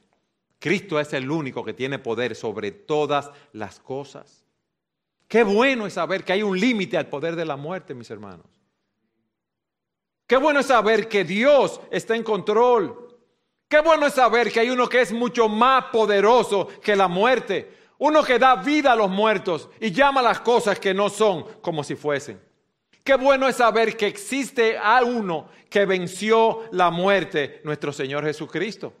Cristo 0.58 1.00
es 1.00 1.14
el 1.14 1.30
único 1.30 1.64
que 1.64 1.72
tiene 1.72 1.98
poder 1.98 2.34
sobre 2.34 2.72
todas 2.72 3.30
las 3.52 3.80
cosas. 3.80 4.45
Qué 5.28 5.42
bueno 5.42 5.86
es 5.86 5.94
saber 5.94 6.24
que 6.24 6.32
hay 6.32 6.42
un 6.42 6.58
límite 6.58 6.96
al 6.96 7.08
poder 7.08 7.34
de 7.34 7.44
la 7.44 7.56
muerte, 7.56 7.94
mis 7.94 8.10
hermanos. 8.10 8.46
Qué 10.26 10.36
bueno 10.36 10.60
es 10.60 10.66
saber 10.66 11.08
que 11.08 11.24
Dios 11.24 11.80
está 11.90 12.16
en 12.16 12.22
control. 12.22 13.06
Qué 13.68 13.80
bueno 13.80 14.06
es 14.06 14.14
saber 14.14 14.52
que 14.52 14.60
hay 14.60 14.70
uno 14.70 14.88
que 14.88 15.00
es 15.00 15.12
mucho 15.12 15.48
más 15.48 15.86
poderoso 15.86 16.68
que 16.82 16.94
la 16.94 17.08
muerte. 17.08 17.74
Uno 17.98 18.22
que 18.22 18.38
da 18.38 18.56
vida 18.56 18.92
a 18.92 18.96
los 18.96 19.10
muertos 19.10 19.68
y 19.80 19.90
llama 19.90 20.22
las 20.22 20.40
cosas 20.40 20.78
que 20.78 20.94
no 20.94 21.08
son 21.08 21.44
como 21.60 21.82
si 21.82 21.96
fuesen. 21.96 22.40
Qué 23.02 23.14
bueno 23.16 23.48
es 23.48 23.56
saber 23.56 23.96
que 23.96 24.06
existe 24.06 24.76
a 24.76 25.02
uno 25.02 25.48
que 25.70 25.86
venció 25.86 26.64
la 26.72 26.90
muerte, 26.90 27.60
nuestro 27.64 27.92
Señor 27.92 28.24
Jesucristo. 28.24 28.92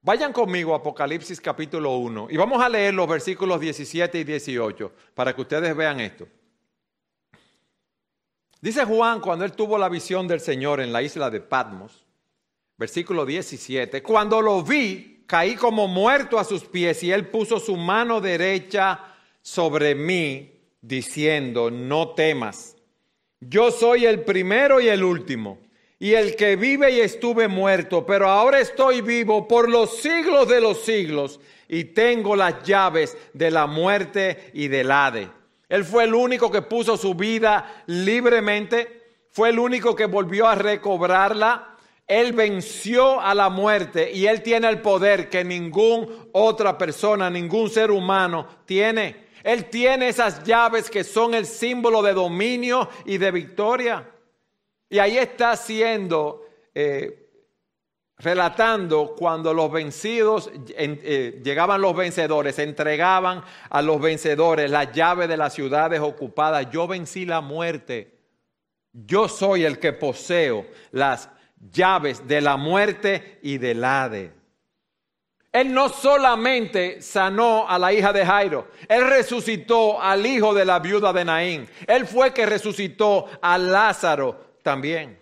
Vayan 0.00 0.32
conmigo 0.32 0.74
a 0.74 0.78
Apocalipsis 0.78 1.40
capítulo 1.40 1.96
1 1.96 2.28
y 2.30 2.36
vamos 2.36 2.62
a 2.62 2.68
leer 2.68 2.94
los 2.94 3.08
versículos 3.08 3.60
17 3.60 4.20
y 4.20 4.24
18 4.24 4.92
para 5.14 5.34
que 5.34 5.40
ustedes 5.40 5.74
vean 5.76 6.00
esto. 6.00 6.28
Dice 8.60 8.84
Juan 8.84 9.20
cuando 9.20 9.44
él 9.44 9.52
tuvo 9.52 9.76
la 9.76 9.88
visión 9.88 10.28
del 10.28 10.40
Señor 10.40 10.80
en 10.80 10.92
la 10.92 11.02
isla 11.02 11.30
de 11.30 11.40
Patmos, 11.40 12.04
versículo 12.76 13.26
17, 13.26 14.02
cuando 14.02 14.40
lo 14.40 14.62
vi, 14.62 15.24
caí 15.26 15.56
como 15.56 15.88
muerto 15.88 16.38
a 16.38 16.44
sus 16.44 16.64
pies 16.64 17.02
y 17.02 17.10
él 17.10 17.26
puso 17.26 17.58
su 17.58 17.76
mano 17.76 18.20
derecha 18.20 19.16
sobre 19.42 19.94
mí, 19.94 20.52
diciendo, 20.80 21.70
no 21.70 22.10
temas, 22.10 22.76
yo 23.40 23.70
soy 23.72 24.06
el 24.06 24.24
primero 24.24 24.80
y 24.80 24.88
el 24.88 25.02
último, 25.02 25.58
y 25.98 26.14
el 26.14 26.36
que 26.36 26.56
vive 26.56 26.92
y 26.92 27.00
estuve 27.00 27.48
muerto, 27.48 28.06
pero 28.06 28.28
ahora 28.28 28.60
estoy 28.60 29.00
vivo 29.00 29.48
por 29.48 29.68
los 29.68 29.98
siglos 29.98 30.48
de 30.48 30.60
los 30.60 30.82
siglos, 30.82 31.40
y 31.68 31.84
tengo 31.84 32.34
las 32.36 32.62
llaves 32.62 33.16
de 33.32 33.50
la 33.50 33.66
muerte 33.66 34.50
y 34.54 34.68
del 34.68 34.90
Hade. 34.90 35.28
Él 35.68 35.84
fue 35.84 36.04
el 36.04 36.14
único 36.14 36.50
que 36.50 36.62
puso 36.62 36.96
su 36.96 37.14
vida 37.14 37.84
libremente, 37.86 39.02
fue 39.30 39.50
el 39.50 39.58
único 39.58 39.94
que 39.94 40.06
volvió 40.06 40.46
a 40.46 40.54
recobrarla 40.54 41.78
él 42.08 42.32
venció 42.32 43.20
a 43.20 43.34
la 43.34 43.50
muerte 43.50 44.10
y 44.10 44.26
Él 44.26 44.42
tiene 44.42 44.66
el 44.68 44.80
poder 44.80 45.28
que 45.28 45.44
ninguna 45.44 46.06
otra 46.32 46.78
persona, 46.78 47.28
ningún 47.28 47.68
ser 47.68 47.90
humano 47.90 48.48
tiene. 48.64 49.28
Él 49.44 49.66
tiene 49.66 50.08
esas 50.08 50.42
llaves 50.42 50.88
que 50.88 51.04
son 51.04 51.34
el 51.34 51.44
símbolo 51.44 52.02
de 52.02 52.14
dominio 52.14 52.88
y 53.04 53.18
de 53.18 53.30
victoria. 53.30 54.10
Y 54.90 54.98
ahí 54.98 55.18
está 55.18 55.52
haciendo, 55.52 56.46
eh, 56.74 57.28
relatando 58.16 59.14
cuando 59.16 59.52
los 59.52 59.70
vencidos, 59.70 60.50
eh, 60.70 61.40
llegaban 61.44 61.80
los 61.80 61.94
vencedores, 61.94 62.58
entregaban 62.58 63.42
a 63.68 63.82
los 63.82 64.00
vencedores 64.00 64.70
las 64.70 64.92
llaves 64.92 65.28
de 65.28 65.36
las 65.36 65.52
ciudades 65.52 66.00
ocupadas. 66.00 66.70
Yo 66.70 66.86
vencí 66.86 67.26
la 67.26 67.40
muerte. 67.40 68.18
Yo 68.92 69.28
soy 69.28 69.64
el 69.64 69.78
que 69.78 69.92
poseo 69.92 70.66
las 70.90 71.28
llaves 71.70 72.26
de 72.26 72.40
la 72.40 72.56
muerte 72.56 73.38
y 73.42 73.58
del 73.58 73.84
Hade. 73.84 74.32
Él 75.52 75.72
no 75.72 75.88
solamente 75.88 77.00
sanó 77.00 77.68
a 77.68 77.78
la 77.78 77.92
hija 77.92 78.12
de 78.12 78.24
Jairo, 78.24 78.68
él 78.86 79.08
resucitó 79.08 80.00
al 80.00 80.24
hijo 80.26 80.52
de 80.52 80.64
la 80.64 80.78
viuda 80.78 81.12
de 81.12 81.24
Naín. 81.24 81.68
Él 81.86 82.06
fue 82.06 82.32
que 82.34 82.46
resucitó 82.46 83.26
a 83.40 83.56
Lázaro 83.56 84.47
también. 84.62 85.18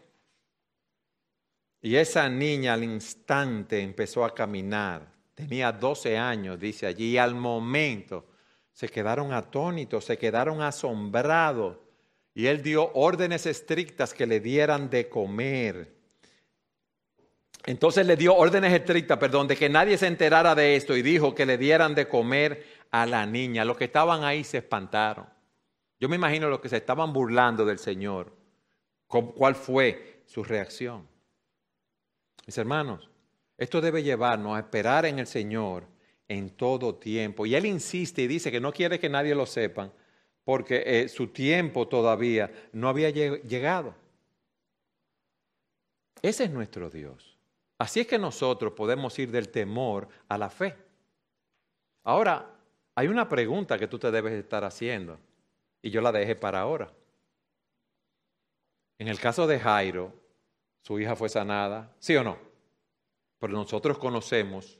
Y 1.80 1.96
esa 1.96 2.28
niña 2.28 2.74
al 2.74 2.84
instante 2.84 3.80
empezó 3.80 4.24
a 4.24 4.34
caminar. 4.34 5.06
Tenía 5.34 5.70
12 5.70 6.16
años, 6.16 6.58
dice 6.58 6.86
allí, 6.86 7.12
y 7.12 7.18
al 7.18 7.34
momento 7.34 8.26
se 8.72 8.88
quedaron 8.88 9.32
atónitos, 9.32 10.04
se 10.04 10.18
quedaron 10.18 10.62
asombrados. 10.62 11.78
Y 12.34 12.46
él 12.46 12.62
dio 12.62 12.92
órdenes 12.94 13.46
estrictas 13.46 14.12
que 14.12 14.26
le 14.26 14.40
dieran 14.40 14.90
de 14.90 15.08
comer. 15.08 15.94
Entonces 17.64 18.06
le 18.06 18.16
dio 18.16 18.34
órdenes 18.36 18.72
estrictas, 18.72 19.18
perdón, 19.18 19.48
de 19.48 19.56
que 19.56 19.68
nadie 19.68 19.98
se 19.98 20.06
enterara 20.06 20.54
de 20.54 20.76
esto 20.76 20.96
y 20.96 21.02
dijo 21.02 21.34
que 21.34 21.46
le 21.46 21.58
dieran 21.58 21.94
de 21.94 22.06
comer 22.06 22.66
a 22.90 23.06
la 23.06 23.26
niña. 23.26 23.64
Los 23.64 23.76
que 23.76 23.84
estaban 23.84 24.24
ahí 24.24 24.44
se 24.44 24.58
espantaron. 24.58 25.26
Yo 25.98 26.08
me 26.08 26.16
imagino 26.16 26.48
los 26.48 26.60
que 26.60 26.68
se 26.68 26.76
estaban 26.76 27.12
burlando 27.12 27.64
del 27.64 27.78
Señor. 27.78 28.35
¿Cuál 29.06 29.54
fue 29.54 30.22
su 30.26 30.42
reacción? 30.42 31.06
Mis 32.46 32.58
hermanos, 32.58 33.08
esto 33.56 33.80
debe 33.80 34.02
llevarnos 34.02 34.56
a 34.56 34.60
esperar 34.60 35.06
en 35.06 35.18
el 35.18 35.26
Señor 35.26 35.84
en 36.28 36.50
todo 36.50 36.94
tiempo. 36.96 37.46
Y 37.46 37.54
Él 37.54 37.66
insiste 37.66 38.22
y 38.22 38.26
dice 38.26 38.50
que 38.50 38.60
no 38.60 38.72
quiere 38.72 38.98
que 38.98 39.08
nadie 39.08 39.34
lo 39.34 39.46
sepa 39.46 39.92
porque 40.44 40.82
eh, 40.86 41.08
su 41.08 41.28
tiempo 41.28 41.88
todavía 41.88 42.52
no 42.72 42.88
había 42.88 43.10
llegado. 43.10 43.94
Ese 46.22 46.44
es 46.44 46.50
nuestro 46.50 46.88
Dios. 46.88 47.36
Así 47.78 48.00
es 48.00 48.06
que 48.06 48.18
nosotros 48.18 48.72
podemos 48.72 49.18
ir 49.18 49.30
del 49.30 49.48
temor 49.48 50.08
a 50.28 50.38
la 50.38 50.48
fe. 50.48 50.76
Ahora, 52.04 52.54
hay 52.94 53.08
una 53.08 53.28
pregunta 53.28 53.78
que 53.78 53.88
tú 53.88 53.98
te 53.98 54.10
debes 54.10 54.34
estar 54.34 54.64
haciendo 54.64 55.18
y 55.82 55.90
yo 55.90 56.00
la 56.00 56.12
dejé 56.12 56.36
para 56.36 56.60
ahora. 56.60 56.92
En 58.98 59.08
el 59.08 59.20
caso 59.20 59.46
de 59.46 59.60
Jairo, 59.60 60.12
su 60.82 60.98
hija 60.98 61.16
fue 61.16 61.28
sanada, 61.28 61.94
¿sí 61.98 62.16
o 62.16 62.24
no? 62.24 62.38
Pero 63.38 63.52
nosotros 63.52 63.98
conocemos 63.98 64.78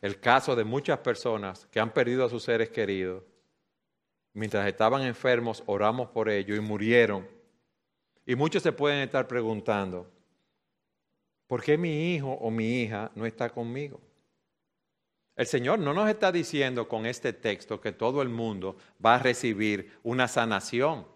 el 0.00 0.20
caso 0.20 0.54
de 0.54 0.64
muchas 0.64 0.98
personas 1.00 1.66
que 1.66 1.80
han 1.80 1.92
perdido 1.92 2.24
a 2.24 2.30
sus 2.30 2.44
seres 2.44 2.70
queridos. 2.70 3.24
Mientras 4.32 4.66
estaban 4.68 5.02
enfermos, 5.02 5.62
oramos 5.66 6.10
por 6.10 6.28
ellos 6.28 6.56
y 6.56 6.60
murieron. 6.60 7.26
Y 8.24 8.36
muchos 8.36 8.62
se 8.62 8.72
pueden 8.72 9.00
estar 9.00 9.26
preguntando, 9.26 10.08
¿por 11.46 11.62
qué 11.62 11.76
mi 11.76 12.14
hijo 12.14 12.30
o 12.30 12.50
mi 12.50 12.82
hija 12.82 13.10
no 13.14 13.26
está 13.26 13.50
conmigo? 13.50 14.00
El 15.34 15.46
Señor 15.46 15.78
no 15.78 15.94
nos 15.94 16.08
está 16.10 16.30
diciendo 16.30 16.88
con 16.88 17.06
este 17.06 17.32
texto 17.32 17.80
que 17.80 17.92
todo 17.92 18.22
el 18.22 18.28
mundo 18.28 18.76
va 19.04 19.14
a 19.14 19.18
recibir 19.22 19.98
una 20.02 20.28
sanación 20.28 21.06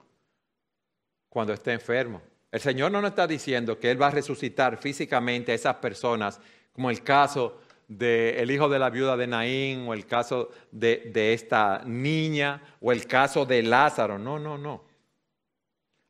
cuando 1.29 1.53
esté 1.53 1.73
enfermo. 1.73 2.23
El 2.53 2.61
Señor 2.61 2.93
no 2.93 3.01
nos 3.01 3.11
está 3.11 3.27
diciendo 3.27 3.81
que 3.81 3.91
Él 3.91 4.01
va 4.01 4.09
a 4.09 4.11
resucitar 4.11 4.77
físicamente 4.77 5.53
a 5.53 5.55
esas 5.55 5.77
personas, 5.77 6.39
como 6.73 6.91
el 6.91 7.03
caso 7.03 7.63
del 7.89 8.51
hijo 8.51 8.69
de 8.69 8.79
la 8.79 8.91
viuda 8.91 9.17
de 9.17 9.27
Naín, 9.27 9.89
o 9.89 9.95
el 9.95 10.07
caso 10.07 10.51
de, 10.71 11.11
de 11.13 11.33
esta 11.33 11.83
niña, 11.87 12.63
o 12.81 12.93
el 12.93 13.07
caso 13.07 13.47
de 13.47 13.63
Lázaro. 13.63 14.19
No, 14.19 14.39
no, 14.39 14.59
no. 14.59 14.85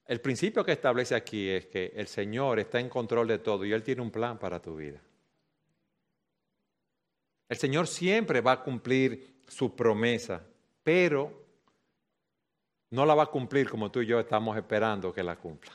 El 0.05 0.21
principio 0.21 0.65
que 0.65 0.73
establece 0.73 1.15
aquí 1.15 1.49
es 1.49 1.67
que 1.67 1.93
el 1.95 2.09
Señor 2.09 2.59
está 2.59 2.81
en 2.81 2.89
control 2.89 3.29
de 3.29 3.39
todo 3.39 3.65
y 3.65 3.73
Él 3.73 3.85
tiene 3.85 4.03
un 4.03 4.11
plan 4.11 4.37
para 4.37 4.61
tu 4.61 4.77
vida. 4.77 5.01
El 7.49 7.57
Señor 7.57 7.87
siempre 7.87 8.41
va 8.41 8.53
a 8.53 8.63
cumplir 8.63 9.43
su 9.47 9.77
promesa, 9.77 10.43
pero 10.83 11.41
no 12.91 13.07
la 13.07 13.15
va 13.15 13.25
a 13.25 13.27
cumplir 13.27 13.71
como 13.71 13.93
tú 13.93 14.01
y 14.01 14.07
yo 14.07 14.19
estamos 14.19 14.57
esperando 14.57 15.13
que 15.13 15.23
la 15.23 15.37
cumpla. 15.37 15.73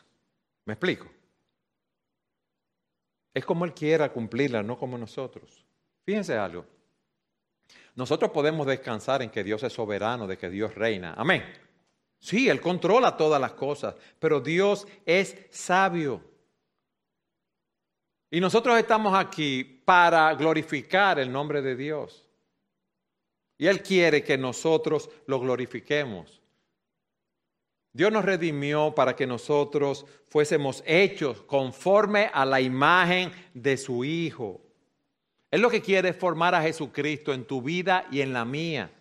¿Me 0.68 0.74
explico? 0.74 1.08
Es 3.34 3.46
como 3.46 3.64
Él 3.64 3.74
quiera 3.74 4.12
cumplirla, 4.12 4.62
no 4.62 4.78
como 4.78 4.98
nosotros. 4.98 5.66
Fíjense 6.04 6.38
algo. 6.38 6.66
Nosotros 7.96 8.32
podemos 8.32 8.68
descansar 8.68 9.22
en 9.22 9.30
que 9.30 9.46
Dios 9.46 9.64
es 9.64 9.72
soberano, 9.72 10.28
de 10.28 10.38
que 10.38 10.50
Dios 10.50 10.76
reina. 10.76 11.14
Amén. 11.16 11.42
Sí, 12.20 12.50
Él 12.50 12.60
controla 12.60 13.16
todas 13.16 13.40
las 13.40 13.54
cosas, 13.54 13.96
pero 14.20 14.42
Dios 14.42 14.86
es 15.06 15.38
sabio. 15.52 16.22
Y 18.30 18.42
nosotros 18.42 18.78
estamos 18.78 19.18
aquí 19.18 19.64
para 19.64 20.34
glorificar 20.36 21.18
el 21.18 21.32
nombre 21.32 21.62
de 21.62 21.78
Dios. 21.78 22.28
Y 23.58 23.68
Él 23.68 23.82
quiere 23.82 24.22
que 24.22 24.38
nosotros 24.38 25.10
lo 25.28 25.40
glorifiquemos. 25.40 26.42
Dios 27.98 28.12
nos 28.12 28.26
redimió 28.26 28.94
para 28.94 29.16
que 29.16 29.26
nosotros 29.26 30.06
fuésemos 30.30 30.84
hechos 30.86 31.42
conforme 31.42 32.30
a 32.32 32.46
la 32.46 32.62
imagen 32.62 33.32
de 33.56 33.76
su 33.76 34.06
Hijo. 34.06 34.62
Él 35.50 35.62
lo 35.62 35.72
que 35.72 35.82
quiere 35.82 36.10
es 36.10 36.16
formar 36.16 36.54
a 36.54 36.62
Jesucristo 36.62 37.34
en 37.34 37.46
tu 37.46 37.60
vida 37.60 38.06
y 38.12 38.22
en 38.22 38.34
la 38.34 38.46
mía. 38.46 38.92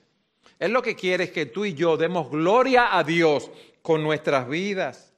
Él 0.58 0.72
lo 0.72 0.80
que 0.80 0.96
quiere 0.96 1.24
es 1.24 1.30
que 1.30 1.44
tú 1.44 1.66
y 1.66 1.74
yo 1.74 1.98
demos 1.98 2.30
gloria 2.30 2.96
a 2.96 3.04
Dios 3.04 3.50
con 3.82 4.02
nuestras 4.02 4.48
vidas. 4.48 5.12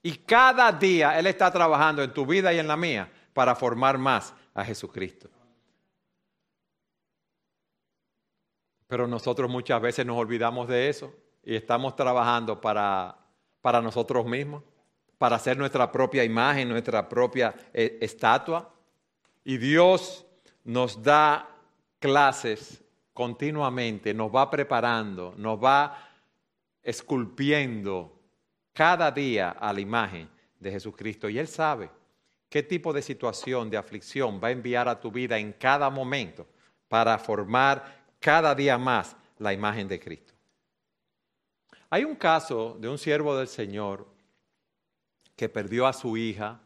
Y 0.00 0.18
cada 0.18 0.70
día 0.70 1.18
Él 1.18 1.26
está 1.26 1.50
trabajando 1.50 2.04
en 2.04 2.14
tu 2.14 2.24
vida 2.24 2.52
y 2.52 2.60
en 2.60 2.68
la 2.68 2.76
mía 2.76 3.10
para 3.34 3.56
formar 3.56 3.98
más 3.98 4.32
a 4.54 4.64
Jesucristo. 4.64 5.28
Pero 8.86 9.08
nosotros 9.08 9.50
muchas 9.50 9.82
veces 9.82 10.06
nos 10.06 10.16
olvidamos 10.16 10.68
de 10.68 10.88
eso 10.88 11.12
y 11.44 11.54
estamos 11.54 11.96
trabajando 11.96 12.60
para, 12.60 13.16
para 13.60 13.80
nosotros 13.80 14.24
mismos, 14.26 14.62
para 15.18 15.36
hacer 15.36 15.56
nuestra 15.56 15.90
propia 15.90 16.24
imagen, 16.24 16.68
nuestra 16.68 17.08
propia 17.08 17.54
eh, 17.72 17.98
estatua. 18.00 18.72
Y 19.44 19.56
Dios 19.56 20.24
nos 20.64 21.02
da 21.02 21.48
clases 21.98 22.82
continuamente, 23.12 24.14
nos 24.14 24.34
va 24.34 24.50
preparando, 24.50 25.34
nos 25.36 25.62
va 25.62 25.96
esculpiendo 26.82 28.20
cada 28.72 29.10
día 29.10 29.50
a 29.50 29.72
la 29.72 29.80
imagen 29.80 30.28
de 30.58 30.70
Jesucristo. 30.70 31.28
Y 31.28 31.38
Él 31.38 31.48
sabe 31.48 31.90
qué 32.48 32.62
tipo 32.62 32.92
de 32.92 33.02
situación, 33.02 33.70
de 33.70 33.76
aflicción 33.76 34.40
va 34.42 34.48
a 34.48 34.52
enviar 34.52 34.88
a 34.88 34.98
tu 34.98 35.10
vida 35.10 35.38
en 35.38 35.52
cada 35.52 35.90
momento 35.90 36.46
para 36.88 37.18
formar 37.18 38.02
cada 38.18 38.54
día 38.54 38.78
más 38.78 39.16
la 39.38 39.52
imagen 39.52 39.88
de 39.88 39.98
Cristo. 39.98 40.31
Hay 41.92 42.04
un 42.04 42.14
caso 42.14 42.74
de 42.80 42.88
un 42.88 42.96
siervo 42.96 43.36
del 43.36 43.48
Señor 43.48 44.06
que 45.36 45.50
perdió 45.50 45.86
a 45.86 45.92
su 45.92 46.16
hija, 46.16 46.58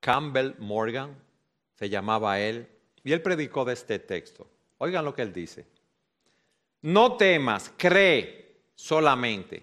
Campbell 0.00 0.54
Morgan, 0.58 1.14
se 1.74 1.90
llamaba 1.90 2.40
él, 2.40 2.66
y 3.04 3.12
él 3.12 3.20
predicó 3.20 3.66
de 3.66 3.74
este 3.74 3.98
texto. 3.98 4.48
Oigan 4.78 5.04
lo 5.04 5.14
que 5.14 5.20
él 5.20 5.30
dice. 5.30 5.66
No 6.80 7.18
temas, 7.18 7.70
cree 7.76 8.62
solamente. 8.74 9.62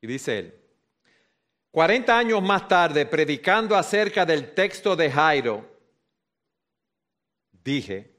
Y 0.00 0.08
dice 0.08 0.38
él, 0.40 0.54
40 1.70 2.18
años 2.18 2.42
más 2.42 2.66
tarde, 2.66 3.06
predicando 3.06 3.76
acerca 3.76 4.26
del 4.26 4.52
texto 4.52 4.96
de 4.96 5.12
Jairo, 5.12 5.64
dije, 7.52 8.17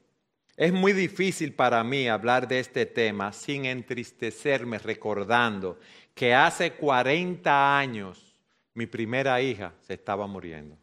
es 0.56 0.72
muy 0.72 0.92
difícil 0.92 1.54
para 1.54 1.82
mí 1.84 2.08
hablar 2.08 2.46
de 2.46 2.60
este 2.60 2.86
tema 2.86 3.32
sin 3.32 3.64
entristecerme 3.64 4.78
recordando 4.78 5.78
que 6.14 6.34
hace 6.34 6.72
40 6.72 7.78
años 7.78 8.36
mi 8.74 8.86
primera 8.86 9.40
hija 9.40 9.74
se 9.80 9.94
estaba 9.94 10.26
muriendo. 10.26 10.76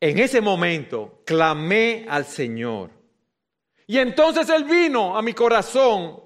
En 0.00 0.18
ese 0.18 0.40
momento 0.40 1.22
clamé 1.24 2.06
al 2.08 2.24
Señor. 2.24 2.90
Y 3.86 3.98
entonces 3.98 4.48
Él 4.48 4.64
vino 4.64 5.16
a 5.16 5.22
mi 5.22 5.32
corazón 5.32 6.20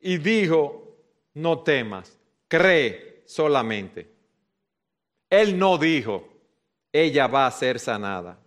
y 0.00 0.18
dijo, 0.18 0.98
no 1.34 1.60
temas, 1.60 2.18
cree 2.48 3.22
solamente. 3.26 4.10
Él 5.30 5.58
no 5.58 5.78
dijo, 5.78 6.28
ella 6.92 7.26
va 7.26 7.46
a 7.46 7.50
ser 7.50 7.78
sanada. 7.78 8.38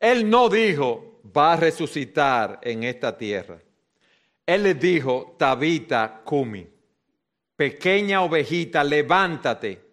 Él 0.00 0.28
no 0.28 0.48
dijo, 0.48 1.20
va 1.36 1.54
a 1.54 1.56
resucitar 1.56 2.60
en 2.62 2.84
esta 2.84 3.16
tierra. 3.16 3.58
Él 4.44 4.62
le 4.62 4.74
dijo, 4.74 5.34
Tabita 5.38 6.22
Kumi, 6.24 6.66
pequeña 7.56 8.22
ovejita, 8.22 8.84
levántate. 8.84 9.84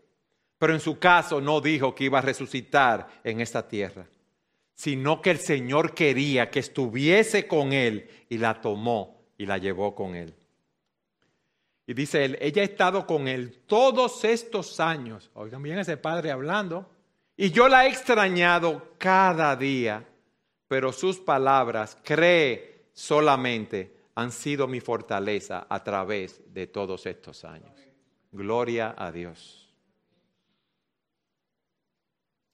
Pero 0.57 0.73
en 0.73 0.79
su 0.79 0.99
caso 0.99 1.41
no 1.41 1.59
dijo 1.59 1.93
que 1.93 2.05
iba 2.05 2.19
a 2.19 2.21
resucitar 2.21 3.07
en 3.23 3.41
esta 3.41 3.67
tierra, 3.67 4.05
sino 4.73 5.21
que 5.21 5.31
el 5.31 5.39
Señor 5.39 5.93
quería 5.93 6.49
que 6.49 6.59
estuviese 6.59 7.47
con 7.47 7.73
él 7.73 8.09
y 8.29 8.37
la 8.37 8.61
tomó 8.61 9.23
y 9.37 9.45
la 9.45 9.57
llevó 9.57 9.93
con 9.93 10.15
él. 10.15 10.33
Y 11.85 11.93
dice 11.93 12.23
él, 12.23 12.37
ella 12.39 12.61
ha 12.61 12.65
estado 12.65 13.05
con 13.05 13.27
él 13.27 13.61
todos 13.65 14.23
estos 14.23 14.79
años. 14.79 15.31
Oigan 15.33 15.61
bien 15.61 15.79
ese 15.79 15.97
padre 15.97 16.31
hablando. 16.31 16.89
Y 17.35 17.51
yo 17.51 17.67
la 17.67 17.85
he 17.85 17.89
extrañado 17.89 18.93
cada 18.97 19.55
día, 19.55 20.07
pero 20.67 20.93
sus 20.93 21.19
palabras, 21.19 21.97
cree 22.03 22.89
solamente, 22.93 23.97
han 24.15 24.31
sido 24.31 24.67
mi 24.67 24.79
fortaleza 24.79 25.65
a 25.67 25.83
través 25.83 26.41
de 26.53 26.67
todos 26.67 27.05
estos 27.07 27.43
años. 27.43 27.71
Gloria 28.31 28.93
a 28.97 29.11
Dios. 29.11 29.71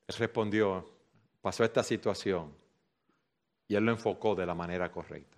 Él 0.07 0.15
respondió, 0.17 0.89
pasó 1.41 1.63
esta 1.63 1.83
situación 1.83 2.53
y 3.67 3.75
él 3.75 3.85
lo 3.85 3.91
enfocó 3.91 4.33
de 4.35 4.45
la 4.45 4.55
manera 4.55 4.91
correcta. 4.91 5.37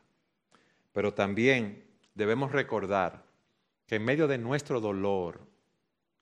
Pero 0.93 1.13
también 1.13 1.83
debemos 2.13 2.51
recordar 2.51 3.23
que 3.87 3.95
en 3.95 4.05
medio 4.05 4.27
de 4.27 4.37
nuestro 4.37 4.79
dolor, 4.79 5.41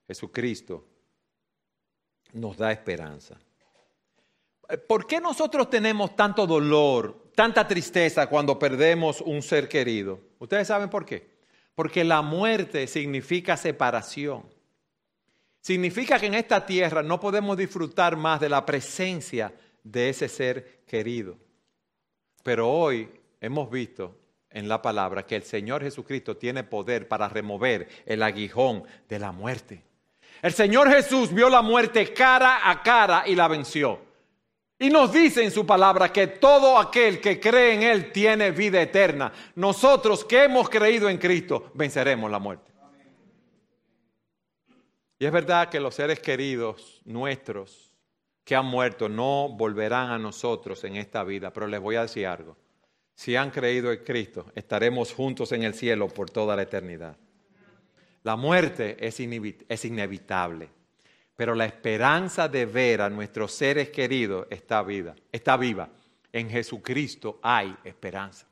Jesucristo 0.07 0.88
nos 2.34 2.57
da 2.57 2.71
esperanza. 2.71 3.38
¿Por 4.88 5.07
qué 5.07 5.19
nosotros 5.19 5.69
tenemos 5.69 6.15
tanto 6.15 6.45
dolor, 6.45 7.32
tanta 7.36 7.67
tristeza 7.67 8.27
cuando 8.27 8.59
perdemos 8.59 9.21
un 9.21 9.41
ser 9.41 9.67
querido? 9.67 10.19
¿Ustedes 10.38 10.67
saben 10.67 10.89
por 10.89 11.05
qué? 11.05 11.39
Porque 11.73 12.03
la 12.03 12.21
muerte 12.21 12.86
significa 12.86 13.57
separación. 13.57 14.43
Significa 15.61 16.19
que 16.19 16.27
en 16.27 16.36
esta 16.36 16.65
tierra 16.65 17.01
no 17.01 17.19
podemos 17.19 17.57
disfrutar 17.57 18.15
más 18.15 18.39
de 18.39 18.49
la 18.49 18.65
presencia 18.65 19.53
de 19.84 20.09
ese 20.09 20.30
ser 20.30 20.82
querido. 20.86 21.38
Pero 22.43 22.69
hoy 22.69 23.09
hemos 23.41 23.69
visto 23.69 24.15
en 24.51 24.67
la 24.67 24.82
palabra 24.82 25.25
que 25.25 25.36
el 25.36 25.43
Señor 25.43 25.82
Jesucristo 25.82 26.38
tiene 26.38 26.63
poder 26.63 27.07
para 27.07 27.27
remover 27.27 27.88
el 28.05 28.23
aguijón 28.23 28.84
de 29.07 29.19
la 29.19 29.32
muerte. 29.32 29.88
El 30.41 30.53
Señor 30.53 30.89
Jesús 30.89 31.33
vio 31.33 31.49
la 31.49 31.61
muerte 31.61 32.13
cara 32.13 32.69
a 32.69 32.81
cara 32.81 33.23
y 33.25 33.35
la 33.35 33.47
venció. 33.47 33.99
Y 34.77 34.89
nos 34.89 35.11
dice 35.11 35.43
en 35.43 35.51
su 35.51 35.65
palabra 35.65 36.13
que 36.13 36.27
todo 36.27 36.77
aquel 36.77 37.19
que 37.19 37.39
cree 37.39 37.73
en 37.73 37.83
Él 37.83 38.11
tiene 38.11 38.51
vida 38.51 38.81
eterna. 38.81 39.31
Nosotros 39.55 40.23
que 40.23 40.45
hemos 40.45 40.69
creído 40.69 41.09
en 41.09 41.17
Cristo 41.17 41.71
venceremos 41.73 42.31
la 42.31 42.39
muerte. 42.39 42.71
Y 45.17 45.25
es 45.25 45.31
verdad 45.31 45.69
que 45.69 45.81
los 45.81 45.95
seres 45.95 46.19
queridos 46.19 47.01
nuestros 47.03 47.91
que 48.45 48.55
han 48.55 48.65
muerto 48.65 49.09
no 49.09 49.49
volverán 49.49 50.11
a 50.11 50.17
nosotros 50.17 50.83
en 50.85 50.95
esta 50.95 51.25
vida, 51.25 51.51
pero 51.51 51.67
les 51.67 51.81
voy 51.81 51.97
a 51.97 52.03
decir 52.03 52.25
algo 52.25 52.55
si 53.19 53.35
han 53.35 53.51
creído 53.51 53.91
en 53.91 54.01
Cristo, 54.05 54.45
estaremos 54.55 55.11
juntos 55.11 55.51
en 55.51 55.63
el 55.63 55.73
cielo 55.73 56.07
por 56.07 56.29
toda 56.29 56.55
la 56.55 56.61
eternidad. 56.61 57.17
La 58.24 58.36
muerte 58.36 58.97
es, 58.99 59.20
inevitable, 59.20 60.70
pero 61.36 61.55
la 61.55 61.65
esperanza 61.65 62.47
de 62.47 62.65
ver 62.65 63.01
a 63.01 63.09
nuestros 63.09 63.51
seres 63.53 63.89
queridos 63.89 64.47
está 64.49 64.84
viva. 64.84 65.15
Está 65.32 65.57
viva. 65.57 65.89
En 66.32 66.49
Jesucristo 66.49 67.39
hay 67.41 67.76
esperanza. 67.84 68.45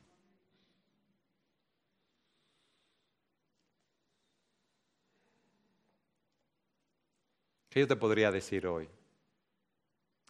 ¿Qué 7.70 7.82
yo 7.82 7.88
te 7.88 7.96
podría 7.96 8.32
decir 8.32 8.66
hoy? 8.66 8.88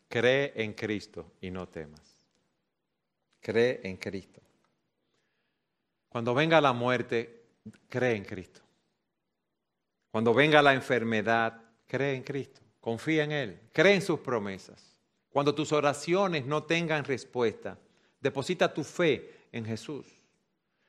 Cree 0.10 0.54
en 0.56 0.74
Cristo 0.74 1.34
y 1.40 1.52
no 1.52 1.68
temas 1.68 2.18
cree 3.48 3.80
en 3.84 3.96
Cristo. 3.96 4.42
Cuando 6.10 6.34
venga 6.34 6.60
la 6.60 6.74
muerte, 6.74 7.46
cree 7.88 8.18
en 8.18 8.26
Cristo. 8.26 8.60
Cuando 10.12 10.34
venga 10.34 10.62
la 10.62 10.74
enfermedad, 10.74 11.62
cree 11.86 12.16
en 12.16 12.24
Cristo. 12.24 12.62
Confía 12.80 13.24
en 13.24 13.32
Él. 13.32 13.60
Cree 13.74 13.96
en 13.96 14.02
sus 14.02 14.20
promesas. 14.20 14.98
Cuando 15.30 15.54
tus 15.54 15.72
oraciones 15.72 16.46
no 16.46 16.64
tengan 16.64 17.04
respuesta, 17.04 17.78
deposita 18.20 18.74
tu 18.74 18.84
fe 18.84 19.48
en 19.52 19.66
Jesús. 19.66 20.06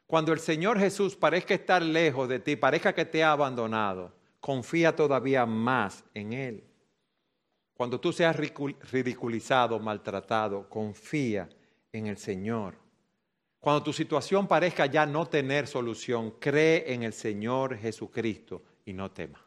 Cuando 0.06 0.32
el 0.32 0.38
Señor 0.38 0.78
Jesús 0.78 1.16
parezca 1.16 1.54
estar 1.54 1.82
lejos 1.82 2.28
de 2.28 2.38
ti, 2.38 2.56
parezca 2.56 2.94
que 2.94 3.04
te 3.04 3.22
ha 3.22 3.32
abandonado, 3.32 4.14
confía 4.40 4.96
todavía 4.96 5.44
más 5.44 6.02
en 6.14 6.32
Él. 6.32 6.64
Cuando 7.74 8.00
tú 8.00 8.12
seas 8.12 8.34
ridiculizado, 8.36 9.78
maltratado, 9.78 10.68
confía 10.68 11.48
en 11.92 12.06
el 12.06 12.16
Señor. 12.16 12.74
Cuando 13.60 13.82
tu 13.82 13.92
situación 13.92 14.48
parezca 14.48 14.86
ya 14.86 15.04
no 15.04 15.26
tener 15.26 15.66
solución, 15.66 16.36
cree 16.38 16.92
en 16.92 17.02
el 17.02 17.12
Señor 17.12 17.76
Jesucristo 17.76 18.62
y 18.88 18.94
no 18.94 19.10
tema. 19.10 19.38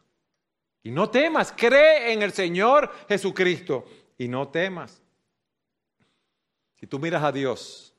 Y 0.84 0.92
no 0.92 1.10
temas, 1.10 1.52
cree 1.56 2.12
en 2.12 2.22
el 2.22 2.32
Señor 2.32 2.92
Jesucristo 3.08 3.84
y 4.16 4.28
no 4.28 4.48
temas. 4.48 5.02
Si 6.76 6.86
tú 6.86 7.00
miras 7.00 7.24
a 7.24 7.32
Dios, 7.32 7.92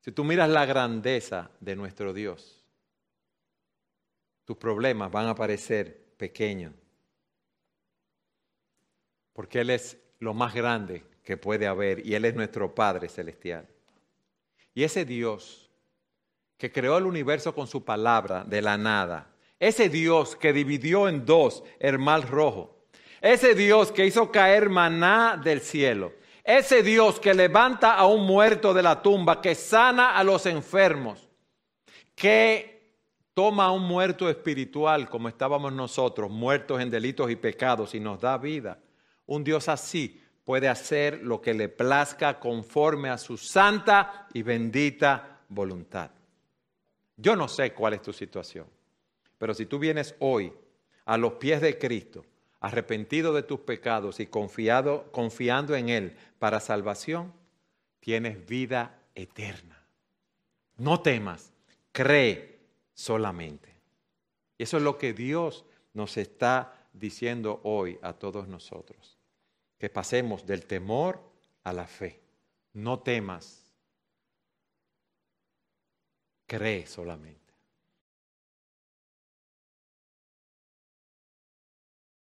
si 0.00 0.10
tú 0.10 0.24
miras 0.24 0.48
la 0.48 0.64
grandeza 0.64 1.50
de 1.60 1.76
nuestro 1.76 2.14
Dios, 2.14 2.64
tus 4.46 4.56
problemas 4.56 5.10
van 5.10 5.28
a 5.28 5.34
parecer 5.34 6.14
pequeños. 6.16 6.72
Porque 9.34 9.60
Él 9.60 9.68
es 9.68 9.98
lo 10.18 10.32
más 10.32 10.54
grande 10.54 11.04
que 11.22 11.36
puede 11.36 11.66
haber 11.66 12.06
y 12.06 12.14
Él 12.14 12.24
es 12.24 12.34
nuestro 12.34 12.74
Padre 12.74 13.10
Celestial. 13.10 13.68
Y 14.72 14.84
ese 14.84 15.04
Dios 15.04 15.70
que 16.56 16.72
creó 16.72 16.96
el 16.96 17.04
universo 17.04 17.54
con 17.54 17.66
su 17.66 17.84
palabra 17.84 18.44
de 18.44 18.62
la 18.62 18.78
nada, 18.78 19.29
ese 19.60 19.88
Dios 19.88 20.34
que 20.34 20.52
dividió 20.52 21.08
en 21.08 21.24
dos 21.24 21.62
el 21.78 21.98
mar 21.98 22.28
rojo, 22.28 22.80
ese 23.20 23.54
Dios 23.54 23.92
que 23.92 24.06
hizo 24.06 24.32
caer 24.32 24.70
maná 24.70 25.40
del 25.42 25.60
cielo, 25.60 26.14
ese 26.42 26.82
Dios 26.82 27.20
que 27.20 27.34
levanta 27.34 27.94
a 27.94 28.06
un 28.06 28.26
muerto 28.26 28.74
de 28.74 28.82
la 28.82 29.02
tumba, 29.02 29.40
que 29.40 29.54
sana 29.54 30.16
a 30.16 30.24
los 30.24 30.46
enfermos, 30.46 31.28
que 32.14 32.96
toma 33.34 33.66
a 33.66 33.70
un 33.70 33.84
muerto 33.84 34.28
espiritual 34.28 35.08
como 35.08 35.28
estábamos 35.28 35.72
nosotros, 35.72 36.30
muertos 36.30 36.80
en 36.80 36.90
delitos 36.90 37.30
y 37.30 37.36
pecados, 37.36 37.94
y 37.94 38.00
nos 38.00 38.20
da 38.20 38.38
vida. 38.38 38.78
Un 39.26 39.44
Dios 39.44 39.68
así 39.68 40.20
puede 40.44 40.68
hacer 40.68 41.20
lo 41.22 41.40
que 41.40 41.54
le 41.54 41.68
plazca 41.68 42.40
conforme 42.40 43.10
a 43.10 43.18
su 43.18 43.36
santa 43.36 44.26
y 44.32 44.42
bendita 44.42 45.42
voluntad. 45.48 46.10
Yo 47.16 47.36
no 47.36 47.46
sé 47.46 47.72
cuál 47.74 47.94
es 47.94 48.02
tu 48.02 48.12
situación, 48.12 48.66
pero 49.40 49.54
si 49.54 49.64
tú 49.64 49.78
vienes 49.78 50.14
hoy 50.18 50.52
a 51.06 51.16
los 51.16 51.32
pies 51.32 51.62
de 51.62 51.78
Cristo, 51.78 52.26
arrepentido 52.60 53.32
de 53.32 53.42
tus 53.42 53.60
pecados 53.60 54.20
y 54.20 54.26
confiado, 54.26 55.10
confiando 55.12 55.74
en 55.74 55.88
Él 55.88 56.14
para 56.38 56.60
salvación, 56.60 57.32
tienes 58.00 58.46
vida 58.46 59.00
eterna. 59.14 59.82
No 60.76 61.00
temas, 61.00 61.54
cree 61.90 62.58
solamente. 62.92 63.74
Y 64.58 64.64
eso 64.64 64.76
es 64.76 64.82
lo 64.82 64.98
que 64.98 65.14
Dios 65.14 65.64
nos 65.94 66.18
está 66.18 66.86
diciendo 66.92 67.62
hoy 67.64 67.98
a 68.02 68.12
todos 68.12 68.46
nosotros 68.46 69.16
que 69.78 69.88
pasemos 69.88 70.44
del 70.44 70.66
temor 70.66 71.18
a 71.64 71.72
la 71.72 71.86
fe. 71.86 72.20
No 72.74 73.00
temas, 73.00 73.64
cree 76.46 76.86
solamente. 76.86 77.39